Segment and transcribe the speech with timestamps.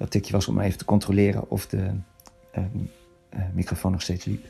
[0.00, 2.64] dat tikje was om even te controleren of de uh,
[3.34, 4.44] uh, microfoon nog steeds liep.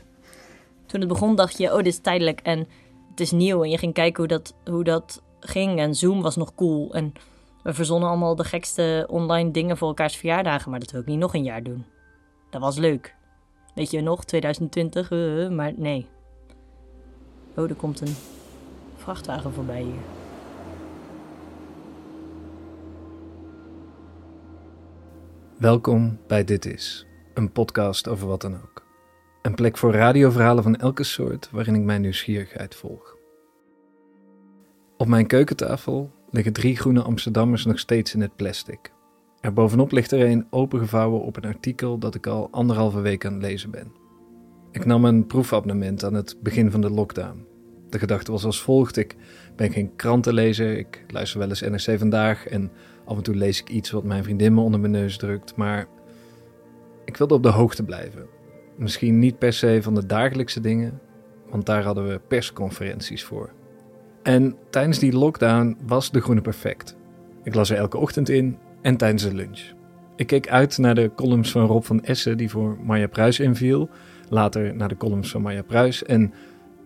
[0.85, 2.67] Toen het begon dacht je, oh, dit is tijdelijk en
[3.09, 3.63] het is nieuw.
[3.63, 5.79] En je ging kijken hoe dat, hoe dat ging.
[5.79, 6.93] En Zoom was nog cool.
[6.93, 7.13] En
[7.63, 10.71] we verzonnen allemaal de gekste online dingen voor elkaars verjaardagen.
[10.71, 11.85] Maar dat wil ik niet nog een jaar doen.
[12.49, 13.15] Dat was leuk.
[13.75, 16.07] Weet je nog, 2020, uh, maar nee.
[17.55, 18.15] Oh, er komt een
[18.97, 20.20] vrachtwagen voorbij hier.
[25.61, 28.85] Welkom bij Dit Is, een podcast over wat dan ook.
[29.41, 33.17] Een plek voor radioverhalen van elke soort waarin ik mijn nieuwsgierigheid volg.
[34.97, 38.91] Op mijn keukentafel liggen drie groene Amsterdammers nog steeds in het plastic.
[39.39, 43.33] Er bovenop ligt er een opengevouwen op een artikel dat ik al anderhalve week aan
[43.33, 43.91] het lezen ben.
[44.71, 47.45] Ik nam een proefabonnement aan het begin van de lockdown.
[47.89, 49.15] De gedachte was als volgt: ik
[49.55, 52.71] ben geen krantenlezer, ik luister wel eens NRC vandaag en
[53.11, 55.87] af en toe lees ik iets wat mijn vriendin me onder mijn neus drukt, maar
[57.05, 58.25] ik wilde op de hoogte blijven.
[58.77, 60.99] Misschien niet per se van de dagelijkse dingen,
[61.49, 63.49] want daar hadden we persconferenties voor.
[64.23, 66.95] En tijdens die lockdown was De Groene perfect.
[67.43, 69.61] Ik las er elke ochtend in en tijdens de lunch.
[70.15, 73.89] Ik keek uit naar de columns van Rob van Essen, die voor Marja Pruis inviel.
[74.29, 76.03] Later naar de columns van Marja Pruis.
[76.03, 76.33] En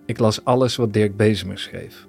[0.05, 2.07] ik las alles wat Dirk Bezemer schreef.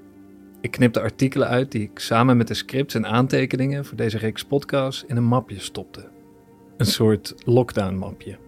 [0.67, 4.45] Ik knipte artikelen uit die ik samen met de scripts en aantekeningen voor deze reeks
[4.45, 6.09] podcasts in een mapje stopte.
[6.77, 8.39] Een soort lockdown-mapje.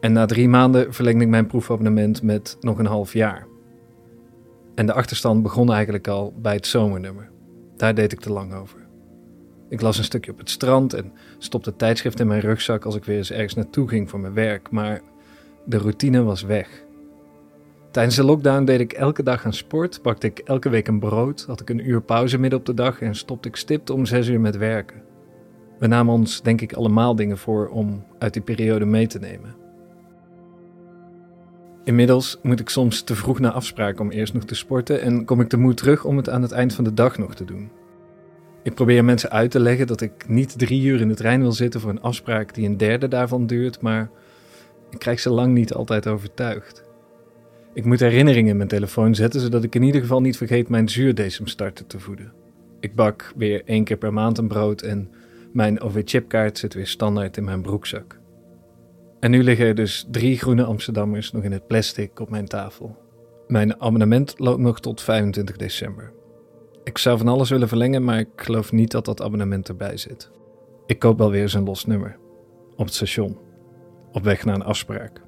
[0.00, 3.46] En na drie maanden verlengde ik mijn proefabonnement met nog een half jaar.
[4.74, 7.30] En de achterstand begon eigenlijk al bij het zomernummer.
[7.76, 8.86] Daar deed ik te lang over.
[9.68, 13.04] Ik las een stukje op het strand en stopte tijdschrift in mijn rugzak als ik
[13.04, 15.00] weer eens ergens naartoe ging voor mijn werk, maar
[15.64, 16.84] de routine was weg.
[17.90, 21.44] Tijdens de lockdown deed ik elke dag aan sport, pakte ik elke week een brood,
[21.46, 24.28] had ik een uur pauze midden op de dag en stopte ik stipt om zes
[24.28, 25.02] uur met werken.
[25.78, 29.54] We namen ons denk ik allemaal dingen voor om uit die periode mee te nemen.
[31.84, 35.40] Inmiddels moet ik soms te vroeg naar afspraken om eerst nog te sporten en kom
[35.40, 37.70] ik te moe terug om het aan het eind van de dag nog te doen.
[38.62, 41.52] Ik probeer mensen uit te leggen dat ik niet drie uur in de trein wil
[41.52, 44.10] zitten voor een afspraak die een derde daarvan duurt, maar
[44.90, 46.89] ik krijg ze lang niet altijd overtuigd.
[47.74, 50.88] Ik moet herinneringen in mijn telefoon zetten, zodat ik in ieder geval niet vergeet mijn
[50.88, 52.32] zuurdecemstarter te voeden.
[52.80, 55.10] Ik bak weer één keer per maand een brood en
[55.52, 58.20] mijn OV-chipkaart zit weer standaard in mijn broekzak.
[59.20, 62.96] En nu liggen er dus drie groene Amsterdammers nog in het plastic op mijn tafel.
[63.46, 66.12] Mijn abonnement loopt nog tot 25 december.
[66.84, 70.30] Ik zou van alles willen verlengen, maar ik geloof niet dat dat abonnement erbij zit.
[70.86, 72.18] Ik koop wel weer eens een los nummer.
[72.76, 73.38] Op het station.
[74.12, 75.20] Op weg naar een afspraak.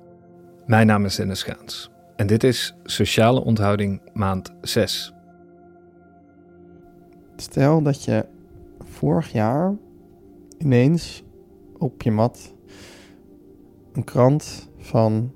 [0.67, 1.91] Mijn naam is Dennis Gaans.
[2.23, 5.15] En dit is Sociale Onthouding maand 6.
[7.37, 8.27] Stel dat je
[8.79, 9.75] vorig jaar
[10.59, 11.25] ineens
[11.79, 12.55] op je mat
[13.93, 15.33] een krant van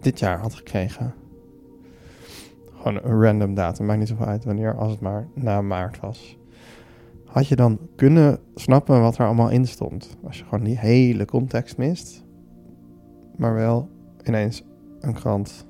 [0.00, 1.14] dit jaar had gekregen.
[2.74, 6.38] Gewoon een random datum, maakt niet zoveel uit wanneer, als het maar na maart was.
[7.24, 10.16] Had je dan kunnen snappen wat er allemaal in stond?
[10.22, 12.24] Als je gewoon die hele context mist,
[13.36, 13.88] maar wel
[14.22, 14.62] ineens
[15.06, 15.66] een krant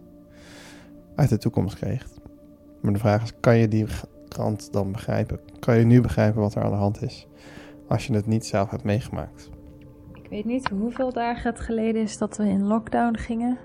[1.14, 2.06] uit de toekomst kreeg.
[2.80, 3.86] Maar de vraag is, kan je die
[4.28, 5.40] krant dan begrijpen?
[5.58, 7.26] Kan je nu begrijpen wat er aan de hand is?
[7.88, 9.50] Als je het niet zelf hebt meegemaakt.
[10.12, 13.58] Ik weet niet hoeveel dagen het geleden is dat we in lockdown gingen.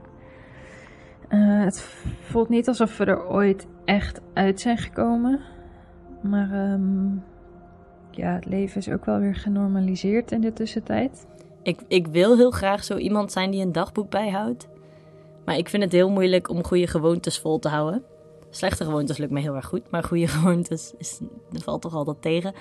[1.29, 1.79] Uh, het
[2.21, 5.39] voelt niet alsof we er ooit echt uit zijn gekomen.
[6.21, 7.23] Maar um,
[8.11, 11.27] ja, het leven is ook wel weer genormaliseerd in de tussentijd.
[11.63, 14.67] Ik, ik wil heel graag zo iemand zijn die een dagboek bijhoudt.
[15.45, 18.03] Maar ik vind het heel moeilijk om goede gewoontes vol te houden.
[18.49, 21.19] Slechte gewoontes lukt me heel erg goed, maar goede gewoontes is,
[21.51, 22.53] valt toch altijd tegen.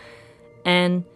[0.62, 1.06] En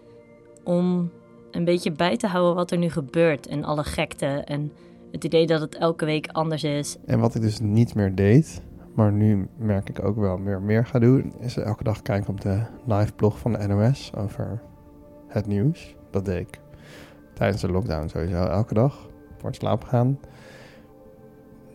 [0.64, 1.10] om
[1.50, 4.72] een beetje bij te houden wat er nu gebeurt en alle gekte en
[5.12, 6.96] het idee dat het elke week anders is.
[7.06, 8.62] En wat ik dus niet meer deed,
[8.94, 12.40] maar nu merk ik ook wel meer meer ga doen, is elke dag kijken op
[12.40, 14.62] de live blog van de NOS over
[15.28, 15.94] het nieuws.
[16.10, 16.60] Dat deed ik
[17.34, 19.08] tijdens de lockdown sowieso elke dag
[19.38, 20.18] voor het slapen gaan.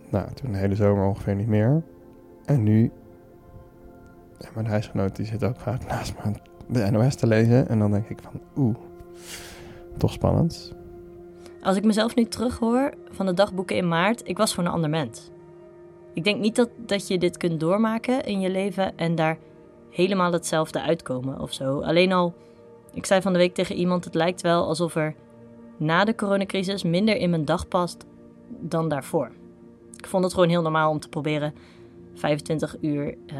[0.09, 1.83] Nou, toen de hele zomer ongeveer niet meer.
[2.45, 2.91] En nu,
[4.53, 6.31] mijn huisgenoot die zit ook vaak naast me
[6.67, 7.69] de NOS te lezen.
[7.69, 8.75] En dan denk ik van, oeh,
[9.97, 10.75] toch spannend.
[11.61, 14.89] Als ik mezelf nu terughoor van de dagboeken in maart, ik was gewoon een ander
[14.89, 15.29] mens.
[16.13, 19.37] Ik denk niet dat, dat je dit kunt doormaken in je leven en daar
[19.89, 21.81] helemaal hetzelfde uitkomen of zo.
[21.81, 22.33] Alleen al,
[22.93, 25.15] ik zei van de week tegen iemand, het lijkt wel alsof er
[25.77, 28.05] na de coronacrisis minder in mijn dag past
[28.59, 29.31] dan daarvoor.
[29.97, 31.53] Ik vond het gewoon heel normaal om te proberen
[32.13, 33.37] 25 uur uh,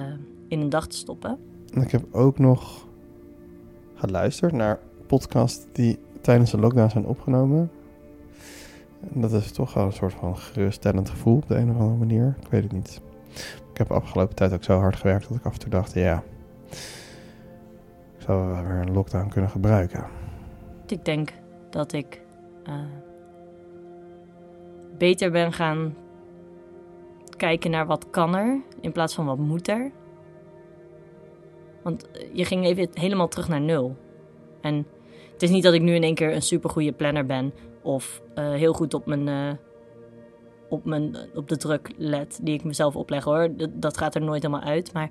[0.48, 1.38] in een dag te stoppen.
[1.74, 2.88] Ik heb ook nog
[3.96, 7.72] geluisterd naar podcast die tijdens de lockdown zijn opgenomen.
[9.14, 11.98] En dat is toch wel een soort van geruststellend gevoel op de een of andere
[11.98, 12.36] manier.
[12.42, 13.02] Ik weet het niet.
[13.72, 15.94] Ik heb de afgelopen tijd ook zo hard gewerkt dat ik af en toe dacht,
[15.94, 16.24] ja,
[18.18, 20.06] ik zou wel weer een lockdown kunnen gebruiken.
[20.88, 21.34] Ik denk
[21.70, 22.22] dat ik
[22.64, 22.74] eh,
[24.98, 25.94] beter ben gaan
[27.38, 29.92] kijken naar wat kan er in plaats van wat moet er.
[31.84, 33.96] Want je ging even helemaal terug naar nul.
[34.62, 34.86] En
[35.34, 38.52] het is niet dat ik nu in één keer een supergoeie planner ben of eh,
[38.52, 39.52] heel goed op mijn, eh,
[40.70, 43.50] op mijn op de druk let die ik mezelf opleg hoor.
[43.74, 45.10] Dat gaat er nooit helemaal uit, maar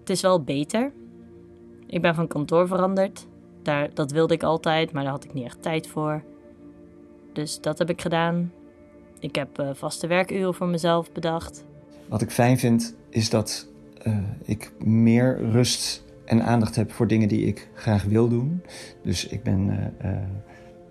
[0.00, 0.92] het is wel beter.
[1.86, 3.26] Ik ben van kantoor veranderd.
[3.62, 6.22] Daar, dat wilde ik altijd, maar daar had ik niet echt tijd voor.
[7.32, 8.52] Dus dat heb ik gedaan.
[9.22, 11.64] Ik heb eh, vaste werkuren voor mezelf bedacht.
[12.08, 13.68] Wat ik fijn vind, is dat
[14.02, 18.62] eh, ik meer rust en aandacht heb voor dingen die ik graag wil doen.
[19.02, 20.18] Dus ik ben eh, eh,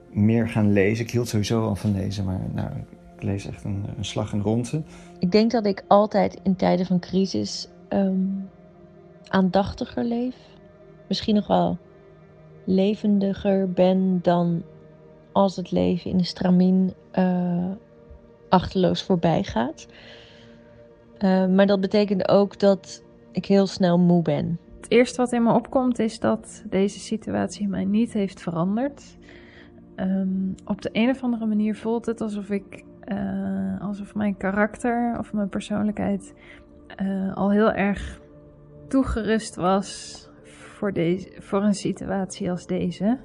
[0.09, 1.05] meer gaan lezen.
[1.05, 2.69] Ik hield sowieso al van lezen, maar nou,
[3.15, 4.83] ik lees echt een, een slag en ronde.
[5.19, 8.25] Ik denk dat ik altijd in tijden van crisis ehm,
[9.27, 10.35] aandachtiger leef.
[11.07, 11.77] Misschien nog wel
[12.65, 14.63] levendiger ben dan
[15.31, 17.71] als het leven in de stramien eh,
[18.51, 19.88] achterloos voorbij gaat.
[21.18, 24.59] Eh, maar dat betekent ook dat ik heel snel moe ben.
[24.75, 29.18] Het eerste wat in me opkomt is dat deze situatie mij niet heeft veranderd.
[29.95, 30.27] Ehm,
[30.65, 35.33] op de een of andere manier voelt het alsof ik, eh, alsof mijn karakter of
[35.33, 36.33] mijn persoonlijkheid
[36.95, 38.21] eh, al heel erg
[38.88, 43.18] toegerust was voor, deze, voor een situatie als deze.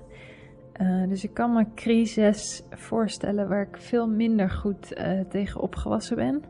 [0.77, 6.17] Eh, dus ik kan me crisis voorstellen waar ik veel minder goed eh, tegen opgewassen
[6.17, 6.43] ben.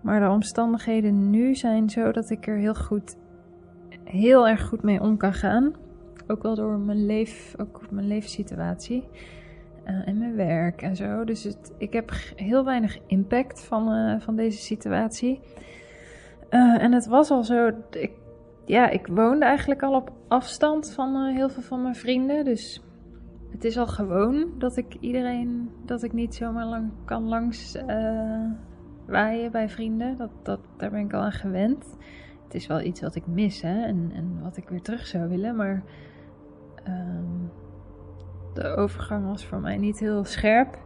[0.00, 3.16] Maar de omstandigheden nu zijn zo dat ik er heel goed,
[4.04, 5.72] heel erg goed mee om kan gaan.
[6.26, 9.08] Ook wel door mijn, leef, ook mijn leefsituatie
[9.84, 11.24] eh, en mijn werk en zo.
[11.24, 15.40] Dus het, ik heb heel weinig impact van, van deze situatie.
[16.50, 18.10] En het was al zo, ik,
[18.64, 22.44] ja, ik woonde eigenlijk al op afstand van heel veel van mijn vrienden.
[22.44, 22.82] Dus
[23.50, 28.44] het is al gewoon dat ik iedereen, dat ik niet zomaar lang kan langs eh,
[29.06, 30.16] waaien bij vrienden.
[30.16, 31.96] Dat, dat, daar ben ik al aan gewend.
[32.44, 35.28] Het is wel iets wat ik mis hè, en, en wat ik weer terug zou
[35.28, 35.56] willen.
[35.56, 35.82] Maar
[36.84, 37.46] ehm,
[38.54, 40.78] de overgang was voor mij niet heel scherp.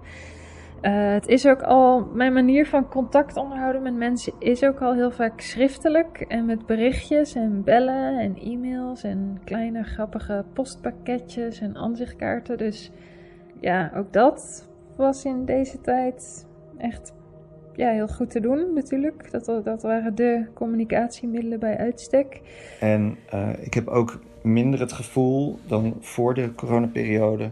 [0.83, 4.95] Eh, het is ook al, mijn manier van contact onderhouden met mensen is ook al
[4.95, 6.21] heel vaak schriftelijk.
[6.21, 12.59] En met berichtjes en bellen en e-mails en kleine grappige postpakketjes en aanzichtkaarten.
[12.59, 12.91] Dus
[13.61, 16.47] ja, ook dat was in deze tijd
[16.79, 17.13] echt
[17.73, 19.31] ja, heel goed te doen natuurlijk.
[19.31, 22.41] Dat, dat waren de communicatiemiddelen bij uitstek.
[22.81, 27.51] En eh, ik heb ook minder het gevoel dan voor de coronaperiode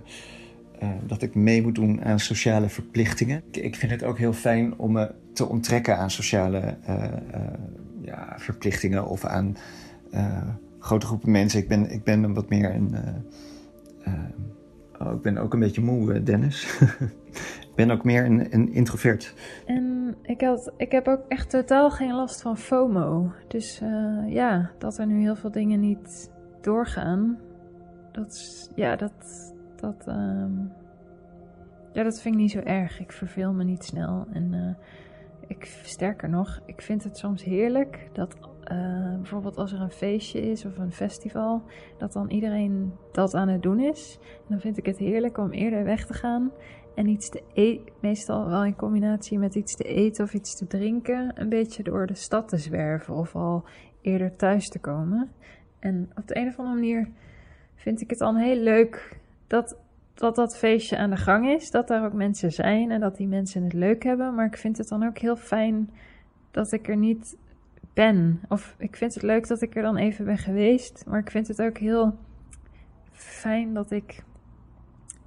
[0.80, 3.42] eh, dat ik mee moet doen aan sociale verplichtingen.
[3.50, 7.42] Ik, ik vind het ook heel fijn om me te onttrekken aan sociale eh, eh,
[8.00, 9.56] ja, verplichtingen of aan
[10.78, 11.60] grote groepen mensen.
[11.60, 12.94] Ik ben, ik ben wat meer een.
[14.98, 16.78] oh, ik ben ook een beetje moe, Dennis.
[17.68, 19.34] ik ben ook meer een, een introvert.
[19.66, 23.32] En ik, had, ik heb ook echt totaal geen last van FOMO.
[23.48, 23.82] Dus
[24.26, 26.30] ja, dat er nu heel veel dingen niet
[26.60, 27.38] doorgaan.
[28.12, 29.49] Dat, is- ja, dat,
[29.80, 30.58] dat, ehm,
[31.92, 33.00] ja, dat vind ik niet zo erg.
[33.00, 34.26] Ik verveel me niet snel.
[34.32, 34.84] En eh,
[35.46, 40.40] ik, sterker nog, ik vind het soms heerlijk dat eh, bijvoorbeeld als er een feestje
[40.40, 41.62] is of een festival,
[41.98, 44.18] dat dan iedereen dat aan het doen is.
[44.48, 46.50] Dan vind ik het heerlijk om eerder weg te gaan
[46.94, 50.66] en iets te eten, meestal wel in combinatie met iets te eten of iets te
[50.66, 53.64] drinken, een beetje door de stad te zwerven of al
[54.00, 55.30] eerder thuis te komen.
[55.78, 57.08] En op de een of andere manier
[57.74, 59.19] vind ik het dan heel leuk
[59.50, 59.76] dat,
[60.14, 63.26] dat dat feestje aan de gang is, dat daar ook mensen zijn en dat die
[63.26, 64.34] mensen het leuk hebben.
[64.34, 65.90] Maar ik vind het dan ook heel fijn
[66.50, 67.36] dat ik er niet
[67.94, 68.40] ben.
[68.48, 71.48] Of ik vind het leuk dat ik er dan even ben geweest, maar ik vind
[71.48, 72.16] het ook heel
[73.12, 74.22] fijn dat ik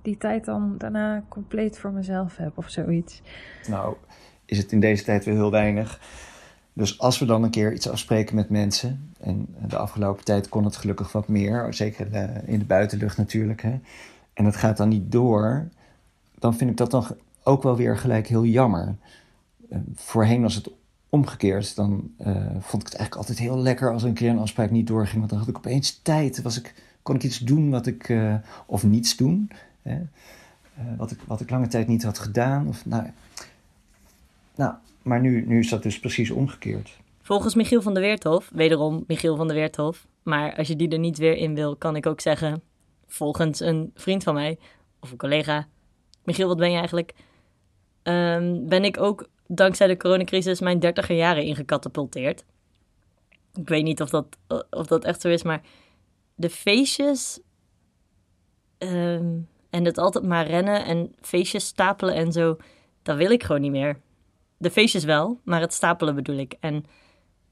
[0.01, 3.21] die tijd dan daarna compleet voor mezelf heb of zoiets.
[3.67, 3.95] Nou,
[4.45, 5.99] is het in deze tijd weer heel weinig.
[6.73, 10.63] Dus als we dan een keer iets afspreken met mensen, en de afgelopen tijd kon
[10.63, 13.79] het gelukkig wat meer, zeker eh, in de buitenlucht natuurlijk, hè,
[14.33, 15.69] en het gaat dan niet door,
[16.39, 17.05] dan vind ik dat dan
[17.43, 18.95] ook wel weer gelijk heel jammer.
[19.69, 20.69] Eh, voorheen was het
[21.09, 24.71] omgekeerd, dan eh, vond ik het eigenlijk altijd heel lekker als een keer een afspraak
[24.71, 27.87] niet doorging, want dan had ik opeens tijd, was ik, kon ik iets doen wat
[27.87, 28.13] ik,
[28.65, 29.51] of niets doen,
[29.81, 30.01] hè,
[30.97, 33.07] wat, ik, wat ik lange tijd niet had gedaan, of nou,
[34.55, 34.73] nou,
[35.03, 36.97] maar nu, nu is dat dus precies omgekeerd.
[37.21, 40.99] Volgens Michiel van der Weerthof, wederom Michiel van der Weerthof, maar als je die er
[40.99, 42.61] niet weer in wil, kan ik ook zeggen,
[43.07, 44.57] volgens een vriend van mij,
[44.99, 45.67] of een collega:
[46.23, 47.13] Michiel, wat ben je eigenlijk?
[48.03, 52.45] Ehm, ben ik ook dankzij de coronacrisis mijn dertiger jaren ingecatapulteerd.
[53.53, 54.37] Ik weet niet of dat,
[54.69, 55.61] of dat echt zo is, maar
[56.35, 57.39] de feestjes
[58.77, 62.57] ehm, en het altijd maar rennen en feestjes stapelen en zo,
[63.01, 64.01] dat wil ik gewoon niet meer.
[64.63, 66.55] De feestjes wel, maar het stapelen bedoel ik.
[66.59, 66.85] En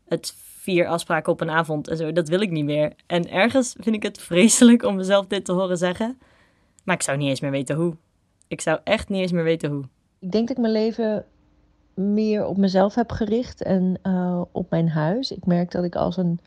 [0.07, 2.93] het vier afspraken op een avond en zo, dat wil ik niet meer.
[3.07, 6.19] En ergens vind ik het vreselijk om mezelf dit te horen zeggen,
[6.83, 7.95] maar ik zou niet eens meer weten hoe.
[8.47, 9.83] Ik zou echt niet eens meer weten hoe.
[10.19, 11.25] Ik denk dat ik mijn leven
[11.93, 15.31] meer op mezelf heb gericht en uh, op mijn huis.
[15.31, 16.39] Ik merk dat ik als een,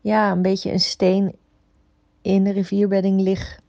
[0.00, 1.36] ja, een beetje een steen
[2.22, 3.60] in de rivierbedding lig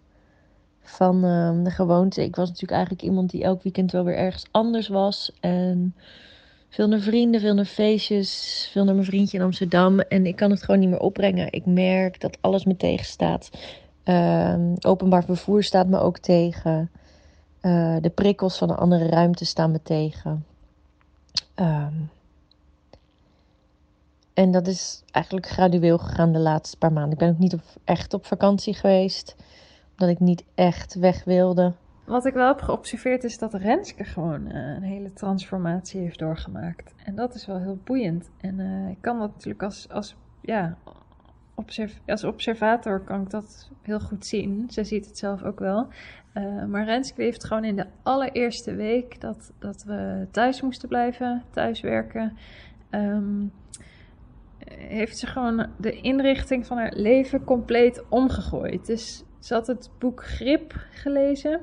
[0.83, 2.23] van uh, de gewoonte.
[2.23, 5.31] Ik was natuurlijk eigenlijk iemand die elk weekend wel weer ergens anders was.
[5.39, 5.95] En
[6.69, 9.99] veel naar vrienden, veel naar feestjes, veel naar mijn vriendje in Amsterdam.
[9.99, 11.51] En ik kan het gewoon niet meer opbrengen.
[11.51, 13.49] Ik merk dat alles me tegenstaat.
[14.05, 16.91] Uh, openbaar vervoer staat me ook tegen.
[17.61, 20.45] Uh, de prikkels van een andere ruimte staan me tegen.
[21.55, 22.09] Um,
[24.33, 27.11] en dat is eigenlijk gradueel gegaan de laatste paar maanden.
[27.11, 29.35] Ik ben ook niet echt op vakantie geweest,
[29.97, 31.73] omdat ik niet echt weg wilde.
[32.05, 36.93] Wat ik wel heb geobserveerd is dat Renske gewoon uh, een hele transformatie heeft doorgemaakt.
[37.05, 38.29] En dat is wel heel boeiend.
[38.41, 40.77] En uh, ik kan dat natuurlijk als, als, ja,
[41.55, 44.65] observ als observator kan ik dat heel goed zien.
[44.69, 45.87] Ze ziet het zelf ook wel.
[46.33, 51.43] Uh, maar Renske heeft gewoon in de allereerste week dat, dat we thuis moesten blijven,
[51.49, 52.37] thuiswerken,
[52.91, 53.51] um,
[54.67, 58.85] heeft ze gewoon de inrichting van haar leven compleet omgegooid.
[58.85, 61.61] Dus ze had het boek Grip gelezen.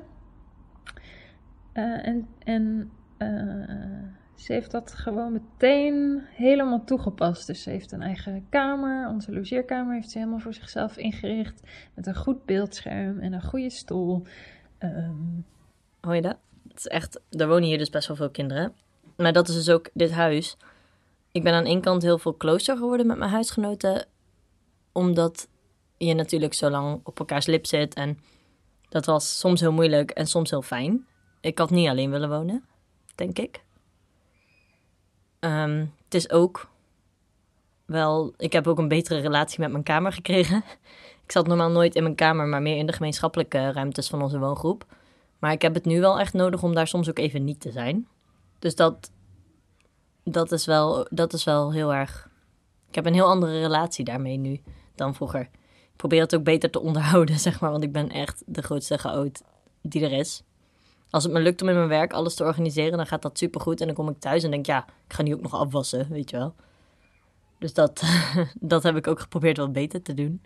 [1.73, 7.47] Uh, en en uh, ze heeft dat gewoon meteen helemaal toegepast.
[7.47, 9.07] Dus ze heeft een eigen kamer.
[9.07, 11.61] Onze logeerkamer heeft ze helemaal voor zichzelf ingericht.
[11.93, 14.23] Met een goed beeldscherm en een goede stoel.
[14.79, 15.45] Um...
[16.01, 16.37] Hoor je dat?
[16.67, 18.73] Het is echt, er wonen hier dus best wel veel kinderen.
[19.17, 20.57] Maar dat is dus ook dit huis.
[21.31, 24.05] Ik ben aan één kant heel veel closer geworden met mijn huisgenoten.
[24.91, 25.47] Omdat
[26.07, 27.93] je natuurlijk zo lang op elkaars lip zit.
[27.93, 28.19] En
[28.89, 31.05] dat was soms heel moeilijk en soms heel fijn.
[31.41, 32.65] Ik had niet alleen willen wonen,
[33.15, 33.63] denk ik.
[35.39, 36.69] Um, het is ook
[37.85, 38.33] wel.
[38.37, 40.63] Ik heb ook een betere relatie met mijn kamer gekregen.
[41.25, 44.39] Ik zat normaal nooit in mijn kamer, maar meer in de gemeenschappelijke ruimtes van onze
[44.39, 44.85] woongroep.
[45.39, 47.71] Maar ik heb het nu wel echt nodig om daar soms ook even niet te
[47.71, 48.07] zijn.
[48.59, 49.11] Dus dat,
[50.23, 52.29] dat, is, wel, dat is wel heel erg.
[52.87, 54.61] Ik heb een heel andere relatie daarmee nu
[54.95, 55.49] dan vroeger.
[56.01, 59.41] Probeer het ook beter te onderhouden, zeg maar, want ik ben echt de grootste chaot
[59.81, 60.43] die er is.
[61.09, 63.81] Als het me lukt om in mijn werk alles te organiseren, dan gaat dat supergoed.
[63.81, 66.29] En dan kom ik thuis en denk, ja, ik ga nu ook nog afwassen, weet
[66.29, 66.53] je wel.
[67.57, 68.03] Dus dat,
[68.59, 70.41] dat heb ik ook geprobeerd wat beter te doen.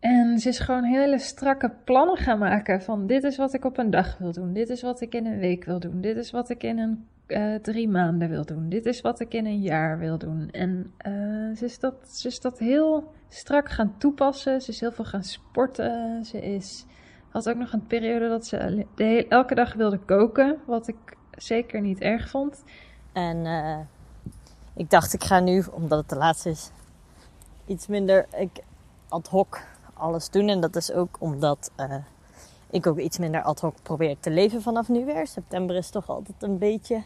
[0.00, 3.78] En ze is gewoon hele strakke plannen gaan maken van dit is wat ik op
[3.78, 4.52] een dag wil doen.
[4.52, 6.00] Dit is wat ik in een week wil doen.
[6.00, 8.68] Dit is wat ik in een uh, drie maanden wil doen.
[8.68, 10.50] Dit is wat ik in een jaar wil doen.
[10.50, 14.62] En uh, ze, is dat, ze is dat heel strak gaan toepassen.
[14.62, 16.24] Ze is heel veel gaan sporten.
[16.24, 16.86] Ze is
[17.28, 20.96] had ook nog een periode dat ze elke dag wilde koken, wat ik
[21.30, 22.64] zeker niet erg vond.
[23.12, 23.78] En uh,
[24.74, 26.70] ik dacht, ik ga nu, omdat het de laatste is,
[27.66, 28.50] iets minder ik,
[29.08, 29.60] ad hoc
[29.94, 30.48] alles doen.
[30.48, 31.70] En dat is ook omdat
[32.70, 35.26] ik ook iets minder ad hoc probeer te leven vanaf nu weer.
[35.26, 37.02] September is toch altijd een beetje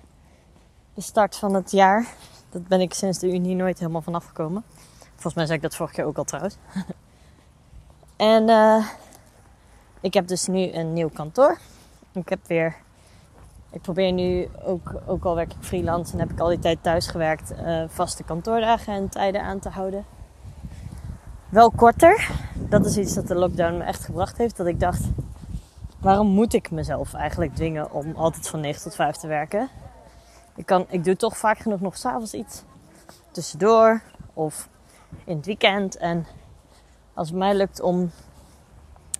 [0.94, 2.06] de start van het jaar.
[2.50, 4.64] Dat ben ik sinds de Unie nooit helemaal vanaf gekomen.
[5.12, 6.56] Volgens mij zei ik dat vorig jaar ook al trouwens.
[8.16, 8.86] en uh,
[10.00, 11.58] ik heb dus nu een nieuw kantoor.
[12.12, 12.76] Ik heb weer.
[13.70, 16.82] Ik probeer nu ook, ook al werk ik freelance en heb ik al die tijd
[16.82, 20.04] thuis gewerkt, uh, vaste kantoordagen en tijden aan te houden.
[21.48, 22.30] Wel korter.
[22.54, 24.56] Dat is iets dat de lockdown me echt gebracht heeft.
[24.56, 25.04] Dat ik dacht,
[25.98, 29.68] waarom moet ik mezelf eigenlijk dwingen om altijd van 9 tot 5 te werken?
[30.56, 32.62] Ik, kan, ik doe toch vaak genoeg nog s'avonds iets
[33.30, 34.02] tussendoor
[34.34, 34.68] of
[35.24, 35.96] in het weekend.
[35.96, 36.26] En
[37.14, 38.10] als het mij lukt om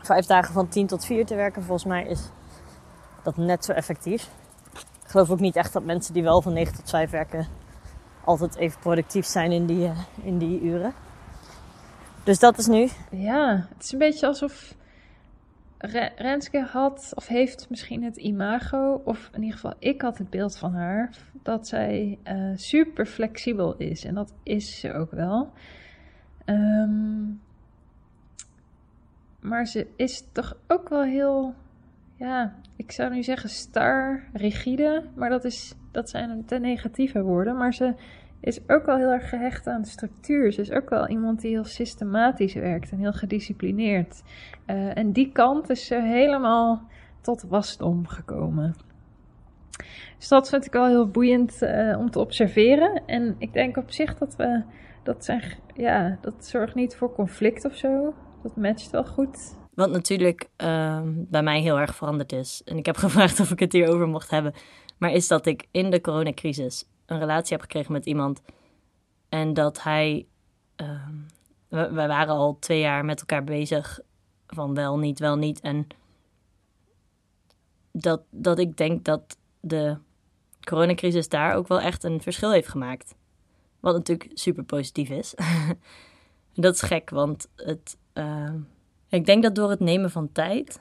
[0.00, 2.20] vijf dagen van 10 tot 4 te werken, volgens mij is
[3.22, 4.30] dat net zo effectief.
[5.04, 7.46] Ik geloof ook niet echt dat mensen die wel van 9 tot 5 werken
[8.24, 10.94] altijd even productief zijn in die, uh, in die uren.
[12.24, 12.88] Dus dat is nu.
[13.10, 14.74] Ja, het is een beetje alsof
[16.16, 20.56] Renske had of heeft misschien het imago, of in ieder geval ik had het beeld
[20.56, 21.10] van haar,
[21.42, 24.04] dat zij uh, super flexibel is.
[24.04, 25.52] En dat is ze ook wel.
[26.46, 27.40] Um,
[29.40, 31.54] maar ze is toch ook wel heel,
[32.16, 35.04] ja, ik zou nu zeggen star, rigide.
[35.14, 37.56] Maar dat, is, dat zijn te negatieve woorden.
[37.56, 37.94] Maar ze
[38.42, 40.52] is ook wel heel erg gehecht aan structuur.
[40.52, 44.22] Ze is ook wel iemand die heel systematisch werkt en heel gedisciplineerd.
[44.66, 46.88] Uh, en die kant is ze helemaal
[47.20, 48.74] tot wasdom gekomen.
[50.18, 53.02] Dus dat vind ik wel heel boeiend uh, om te observeren.
[53.06, 54.62] En ik denk op zich dat we.
[55.02, 55.42] Dat, zijn,
[55.74, 58.14] ja, dat zorgt niet voor conflict of zo.
[58.42, 59.56] Dat matcht wel goed.
[59.74, 62.62] Wat natuurlijk uh, bij mij heel erg veranderd is.
[62.64, 64.52] En ik heb gevraagd of ik het hierover mocht hebben.
[64.98, 68.42] Maar is dat ik in de coronacrisis een relatie heb gekregen met iemand.
[69.28, 70.26] En dat hij.
[70.76, 71.08] Uh,
[71.68, 74.00] we, waren al twee jaar met elkaar bezig.
[74.46, 75.60] Van wel, niet, wel, niet.
[75.60, 75.86] En
[77.92, 79.96] dat, dat ik denk dat de
[80.64, 83.14] coronacrisis daar ook wel echt een verschil heeft gemaakt.
[83.80, 85.34] Wat natuurlijk super positief is.
[86.54, 88.54] dat is gek, want het, uh,
[89.08, 90.80] ik denk dat door het nemen van tijd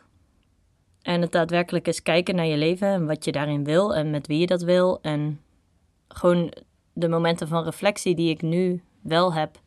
[1.01, 4.27] en het daadwerkelijk eens kijken naar je leven en wat je daarin wil en met
[4.27, 5.41] wie je dat wil en
[6.13, 6.53] gewoon
[6.93, 9.59] de momenten van reflectie die ik nu wel heb,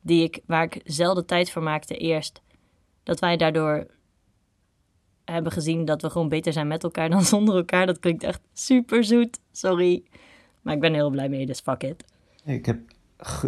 [0.00, 2.40] die ik, waar ik zelden tijd voor maakte eerst,
[3.02, 3.86] dat wij daardoor
[5.24, 7.86] hebben gezien dat we gewoon beter zijn met elkaar dan zonder elkaar.
[7.86, 9.40] Dat klinkt echt super zoet.
[9.52, 10.02] Sorry.
[10.62, 12.04] Maar ik ben heel blij mee, dus fuck it.
[12.44, 12.78] Ik heb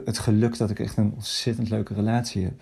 [0.05, 2.61] het geluk dat ik echt een ontzettend leuke relatie heb.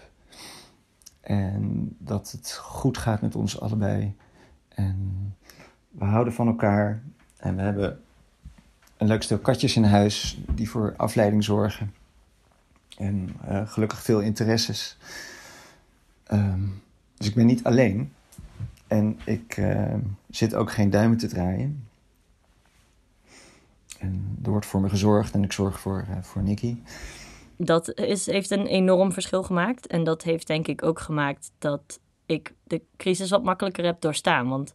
[1.21, 4.15] En dat het goed gaat met ons allebei.
[4.69, 5.35] En
[5.91, 7.03] we houden van elkaar.
[7.37, 8.03] En we hebben
[8.99, 11.95] een leuk stel katjes in huis die voor afleiding zorgen.
[12.97, 14.97] En uh, gelukkig veel interesses.
[16.33, 16.83] Um,
[17.17, 18.13] dus ik ben niet alleen.
[18.87, 19.95] En ik uh,
[20.31, 21.89] zit ook geen duimen te draaien.
[23.99, 26.77] En er wordt voor me gezorgd en ik zorg voor, uh, voor Nicky.
[27.57, 29.87] Dat is, heeft een enorm verschil gemaakt.
[29.87, 34.49] En dat heeft denk ik ook gemaakt dat ik de crisis wat makkelijker heb doorstaan.
[34.49, 34.75] Want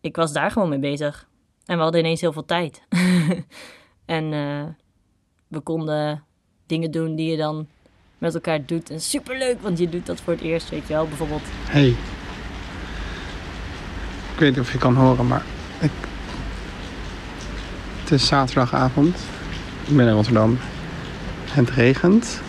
[0.00, 1.28] ik was daar gewoon mee bezig.
[1.68, 2.82] En we hadden ineens heel veel tijd.
[4.04, 4.64] en uh,
[5.48, 6.24] we konden
[6.66, 7.66] dingen doen die je dan
[8.18, 8.90] met elkaar doet.
[8.90, 11.08] En superleuk, want je doet dat voor het eerst, weet je wel.
[11.08, 11.42] Bijvoorbeeld...
[11.44, 11.88] Hey,
[14.32, 15.44] ik weet niet of je kan horen, maar
[18.00, 19.16] het is zaterdagavond.
[19.86, 20.58] Ik ben in Rotterdam.
[21.50, 22.40] Het regent.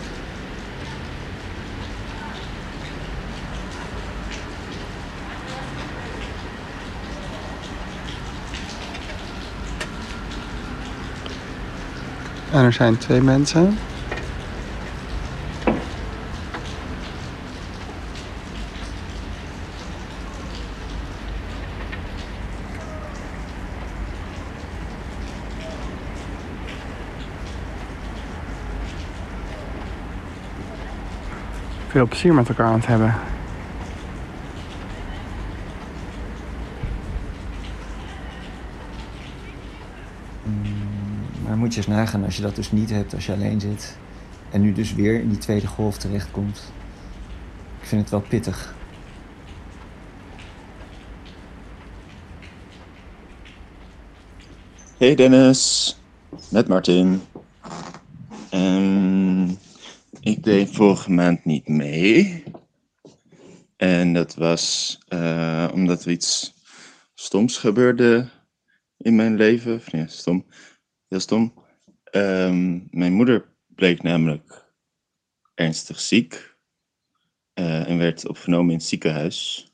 [12.52, 13.78] En er zijn twee mensen.
[31.90, 33.29] veel plezier met elkaar aan het hebben.
[41.74, 43.96] Je nagaan als je dat dus niet hebt, als je alleen zit.
[44.50, 46.72] En nu dus weer in die tweede golf terechtkomt.
[47.80, 48.74] Ik vind het wel pittig.
[54.96, 55.96] Hey Dennis,
[56.50, 57.22] met Martin.
[58.54, 59.58] Um,
[60.20, 62.42] ik deed vorige maand niet mee.
[63.76, 66.54] En dat was uh, omdat er iets
[67.14, 68.28] stoms gebeurde
[68.96, 69.82] in mijn leven.
[70.06, 70.44] Stom.
[71.10, 71.54] Heel stom.
[72.12, 74.72] Um, mijn moeder bleek namelijk
[75.54, 76.56] ernstig ziek.
[77.54, 79.68] Uh, en werd opgenomen in het ziekenhuis.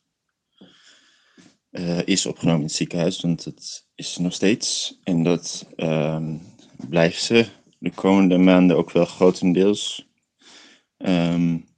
[1.70, 4.98] Uh, is opgenomen in het ziekenhuis, want het is nog steeds.
[5.04, 6.42] En dat um,
[6.88, 7.46] blijft ze
[7.78, 10.08] de komende maanden ook wel grotendeels.
[10.98, 11.68] Um,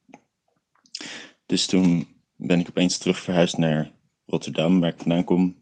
[1.47, 3.93] dus toen ben ik opeens terug verhuisd naar
[4.27, 5.59] Rotterdam, waar ik vandaan kom.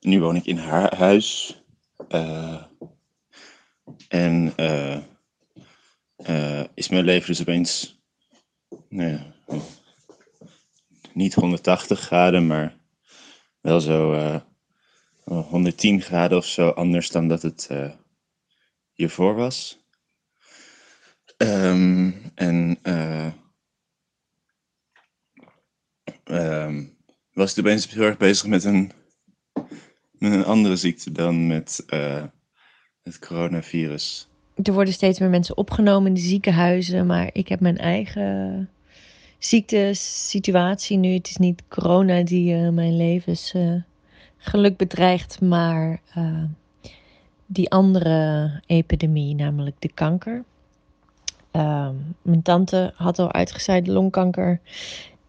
[0.00, 1.58] nu woon ik in haar huis.
[2.08, 2.62] Uh,
[4.08, 4.98] en uh,
[6.16, 8.02] uh, is mijn leven dus opeens
[8.88, 9.34] nou ja,
[11.12, 12.78] niet 180 graden, maar
[13.60, 14.40] wel zo
[15.24, 17.70] 110 graden of zo anders dan dat het
[18.92, 19.84] hiervoor was.
[21.36, 23.32] Um, en uh,
[26.24, 26.96] um,
[27.32, 28.92] was ik opeens heel erg bezig met een,
[30.12, 32.24] met een andere ziekte dan met uh,
[33.04, 34.28] het coronavirus.
[34.62, 38.70] Er worden steeds meer mensen opgenomen in de ziekenhuizen, maar ik heb mijn eigen
[39.38, 41.12] ziektesituatie nu.
[41.12, 46.00] Het is niet corona die uh, mijn levensgeluk bedreigt, maar
[47.46, 50.44] die andere epidemie, namelijk de kanker.
[51.50, 54.60] Ehm, mijn tante had al uitgezaaide longkanker.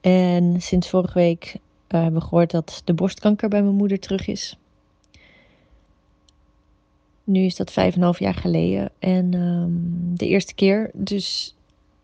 [0.02, 4.28] En sinds vorige week uh, hebben we gehoord dat de borstkanker bij mijn moeder terug
[4.28, 4.58] is.
[7.26, 8.90] Nu is dat vijf en half jaar geleden.
[9.00, 10.90] En um, de eerste keer.
[10.94, 11.56] Dus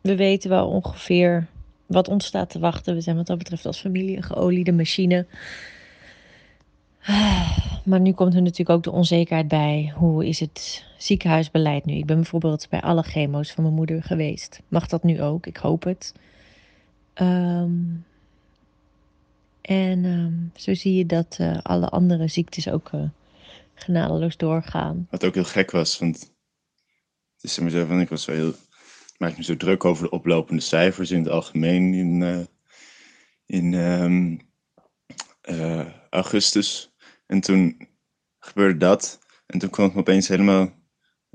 [0.02, 1.48] we weten wel ongeveer
[1.86, 2.96] wat ons staat te wachten.
[2.96, 5.26] We zijn wat dat betreft als familie een geoliede machine.
[7.84, 9.94] Maar nu komt er natuurlijk ook de onzekerheid bij.
[9.96, 11.94] Hoe is het ziekenhuisbeleid nu?
[11.94, 14.62] Ik ben bijvoorbeeld bij alle chemo's van mijn moeder geweest.
[14.68, 15.46] Mag dat nu ook?
[15.46, 16.14] Ik hoop het.
[17.14, 17.72] Ehm,
[19.62, 23.02] en ehm, zo zie je dat uh, alle andere ziektes ook uh,
[23.84, 25.08] genadeloos doorgaan.
[25.10, 26.20] Wat ook heel gek was, want
[27.36, 28.54] het is zo van, ik was wel heel,
[29.18, 32.40] maak me zo druk over de oplopende cijfers in het algemeen in, uh,
[33.46, 34.40] in um,
[36.10, 36.94] augustus.
[37.26, 37.88] En toen
[38.40, 39.20] gebeurde dat.
[39.46, 40.80] En toen kwam het me opeens helemaal.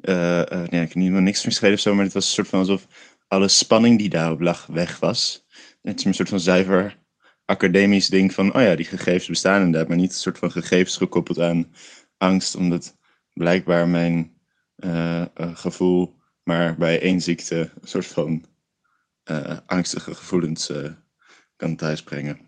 [0.01, 2.59] Uh, nee, ik heb niet niks geschreven of zo, maar het was een soort van
[2.59, 2.87] alsof
[3.29, 5.47] alle spanning die daarop lag weg was.
[5.83, 7.05] Het is een soort van zuiver
[7.45, 10.97] academisch ding van, oh ja, die gegevens bestaan inderdaad, maar niet een soort van gegevens
[10.97, 11.73] gekoppeld aan
[12.19, 12.97] angst, omdat
[13.33, 14.39] blijkbaar mijn
[14.77, 18.45] uh, gevoel maar bij één ziekte een soort van
[19.67, 20.73] angstige gevoelens
[21.57, 22.47] kan thuisbrengen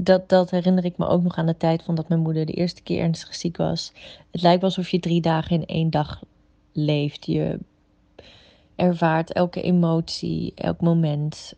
[0.00, 2.52] dat, dat herinner ik me ook nog aan de tijd van dat mijn moeder de
[2.52, 3.92] eerste keer ernstig ziek was.
[4.30, 6.22] Het lijkt wel alsof je drie dagen in één dag
[6.72, 7.26] leeft.
[7.26, 7.58] Je
[8.76, 11.54] ervaart elke emotie, elk moment,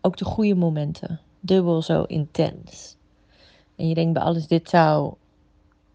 [0.00, 2.96] ook de goede momenten, dubbel zo intens.
[3.76, 5.14] En je denkt bij alles, dit zou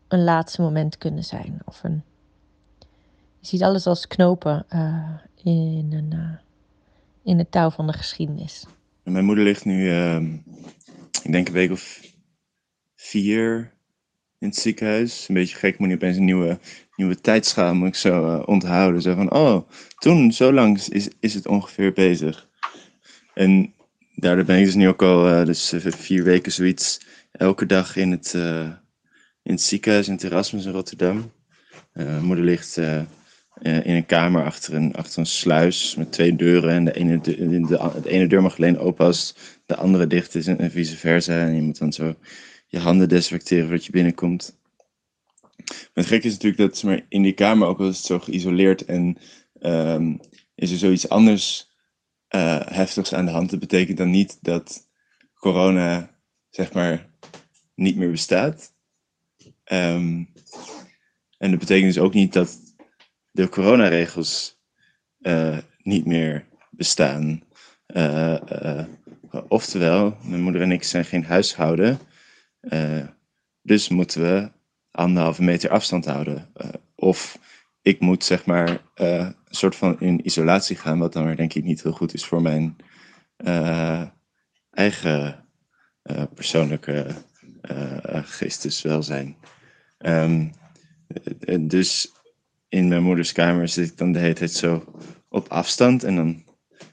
[0.07, 1.59] een laatste moment kunnen zijn.
[1.65, 2.03] Of een,
[3.39, 5.09] je ziet alles als knopen uh,
[5.43, 6.37] in, een, uh,
[7.23, 8.65] in het touw van de geschiedenis.
[9.03, 10.33] Mijn moeder ligt nu ehm,
[11.23, 12.01] ik denk een week of
[12.95, 13.73] vier
[14.39, 15.27] in het ziekenhuis.
[15.27, 16.59] Een beetje gek, moet je opeens een nieuwe,
[16.95, 19.01] nieuwe tijdschaal moet ik zo uh, onthouden.
[19.01, 22.47] Zo van, oh, toen, zo lang is, is het ongeveer bezig.
[23.33, 23.73] En
[24.15, 28.33] daardoor ben ik dus nu ook al dus vier weken zoiets elke dag in het,
[29.47, 31.31] in het ziekenhuis in Erasmus in Rotterdam.
[31.93, 36.69] mijn moeder ligt in een kamer achter een, achter een sluis met twee deuren.
[36.69, 40.35] En de ene, de, de, de ene deur mag alleen open als de andere dicht
[40.35, 41.39] is en, vice versa.
[41.39, 42.15] En je moet dan zo
[42.67, 44.59] je handen desinfecteren voordat je binnenkomt.
[45.93, 48.85] Het gekke is natuurlijk dat maar, in die kamer ook wel is het zo geïsoleerd
[48.85, 49.17] en
[49.61, 50.19] um,
[50.55, 51.75] is er zoiets anders
[52.65, 53.49] heftigs aan de hand.
[53.49, 54.87] Dat betekent dan niet dat
[55.33, 57.09] corona, zeg maar,
[57.75, 58.75] niet meer bestaat.
[59.71, 60.29] Um,
[61.37, 62.59] en dat betekent dus ook niet dat
[63.31, 64.57] de coronaregels
[65.19, 67.41] uh, niet meer bestaan.
[67.87, 68.83] Uh, uh,
[69.47, 71.99] oftewel, mijn moeder en ik zijn geen huishouden,
[73.61, 74.51] dus moeten we
[74.91, 76.51] anderhalve meter afstand houden.
[76.95, 77.39] of
[77.81, 81.63] ik moet zeg maar een soort van in isolatie gaan, wat dan weer denk ik
[81.63, 82.75] niet heel goed is voor mijn
[84.71, 85.45] eigen
[86.33, 87.07] persoonlijke
[88.23, 89.35] geesteswelzijn.
[89.97, 90.51] Um,
[91.59, 92.11] dus
[92.69, 94.83] in mijn moeders kamer zit ik dan de hele tijd zo
[95.29, 96.03] op afstand.
[96.03, 96.43] En dan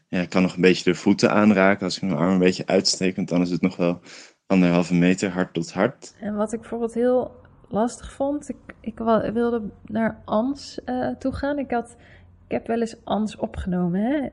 [0.08, 2.66] ja, ik kan nog een beetje de voeten aanraken als ik mijn arm een beetje
[2.66, 3.16] uitsteek.
[3.16, 4.00] Want dan is het nog wel
[4.46, 6.14] anderhalve meter hard tot hard.
[6.20, 7.30] En wat ik bijvoorbeeld heel
[7.68, 8.98] lastig vond, ik, ik
[9.32, 11.58] wilde naar Ans uh, toe gaan.
[11.58, 11.96] Ik, had,
[12.46, 14.00] ik heb wel eens Ans opgenomen.
[14.00, 14.28] Hè?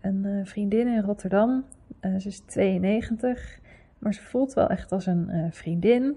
[0.00, 1.64] Een vriendin in Rotterdam.
[2.00, 3.58] ze is 92,
[3.98, 6.16] maar ze voelt wel echt als een vriendin.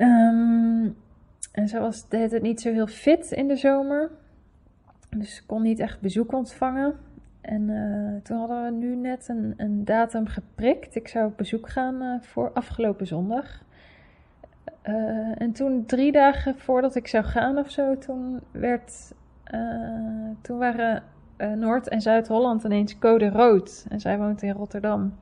[0.00, 0.96] Um,
[1.52, 4.10] en ze was deed het niet zo heel fit in de zomer.
[5.16, 6.94] Dus kon niet echt bezoek ontvangen.
[7.40, 10.94] En uh, toen hadden we nu net een, een, datum geprikt.
[10.94, 13.62] Ik zou op bezoek gaan uh, voor afgelopen zondag.
[14.84, 19.14] Uh, en toen, drie dagen voordat ik zou gaan of zo, toen, werd,
[20.40, 21.02] toen waren
[21.56, 23.86] Noord- en Zuid-Holland ineens code rood.
[23.88, 25.12] En zij woont in Rotterdam.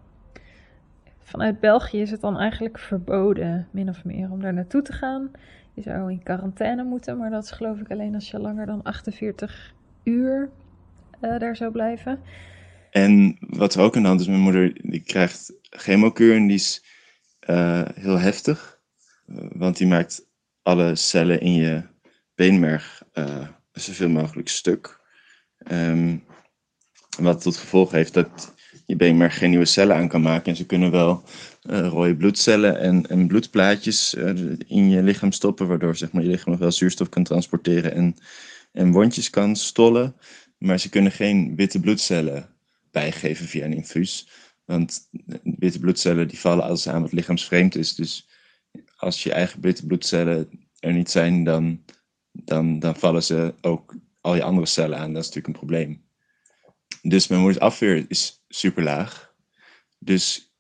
[1.27, 5.31] Vanuit België is het dan eigenlijk verboden, min of meer, om daar naartoe te gaan.
[5.75, 8.83] Je zou in quarantaine moeten, maar dat is geloof ik alleen als je langer dan
[8.83, 10.51] 48 uur
[11.21, 12.21] uh, daar zou blijven.
[12.91, 16.57] En wat er ook aan de hand is, mijn moeder die krijgt chemokuur en die
[16.57, 16.85] is
[17.51, 18.81] uh, heel heftig.
[19.27, 20.27] Uh, want die maakt
[20.63, 21.83] alle cellen in je
[22.35, 23.03] beenmerg
[23.73, 25.01] zoveel mogelijk stuk.
[25.73, 26.25] Um,
[27.19, 28.55] wat tot gevolg heeft dat
[28.87, 30.47] je beenmerg geen nieuwe cellen aan kan maken.
[30.51, 31.23] En ze kunnen wel
[31.71, 36.29] uh, rode bloedcellen en, en bloedplaatjes uh, in je lichaam stoppen, waardoor zeg maar, je
[36.29, 38.17] lichaam nog wel zuurstof kan transporteren en,
[38.73, 40.15] en wondjes kan stollen.
[40.59, 42.49] Maar ze kunnen geen witte bloedcellen
[42.91, 44.29] bijgeven via een infuus.
[44.65, 45.09] Want
[45.43, 47.95] witte bloedcellen die vallen alles aan wat lichaamsvreemd is.
[47.95, 48.29] Dus
[48.97, 51.85] als je eigen witte bloedcellen er niet zijn, dan,
[52.33, 55.13] dan, dan vallen ze ook al je andere cellen aan.
[55.13, 56.06] Dat is natuurlijk een probleem.
[57.03, 59.35] Dus mijn moeders afweer is super laag.
[59.99, 60.55] Dus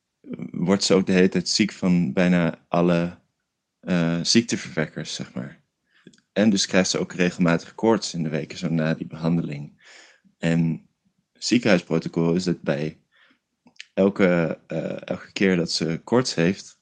[0.51, 3.19] wordt ze ook de hele tijd ziek van bijna alle
[3.81, 5.61] uh, ziekteverwekkers, zeg maar.
[6.33, 9.83] En dus krijgt ze ook regelmatig koorts in de weken zo na die behandeling.
[10.39, 10.89] En
[11.33, 13.01] ziekenhuisprotocol is dat bij
[13.95, 16.79] elke, uh, elke keer dat ze koorts heeft,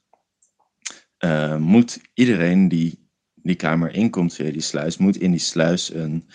[1.16, 3.02] eh, moet iedereen die
[3.34, 6.28] die kamer inkomt via die sluis, moet in die sluis een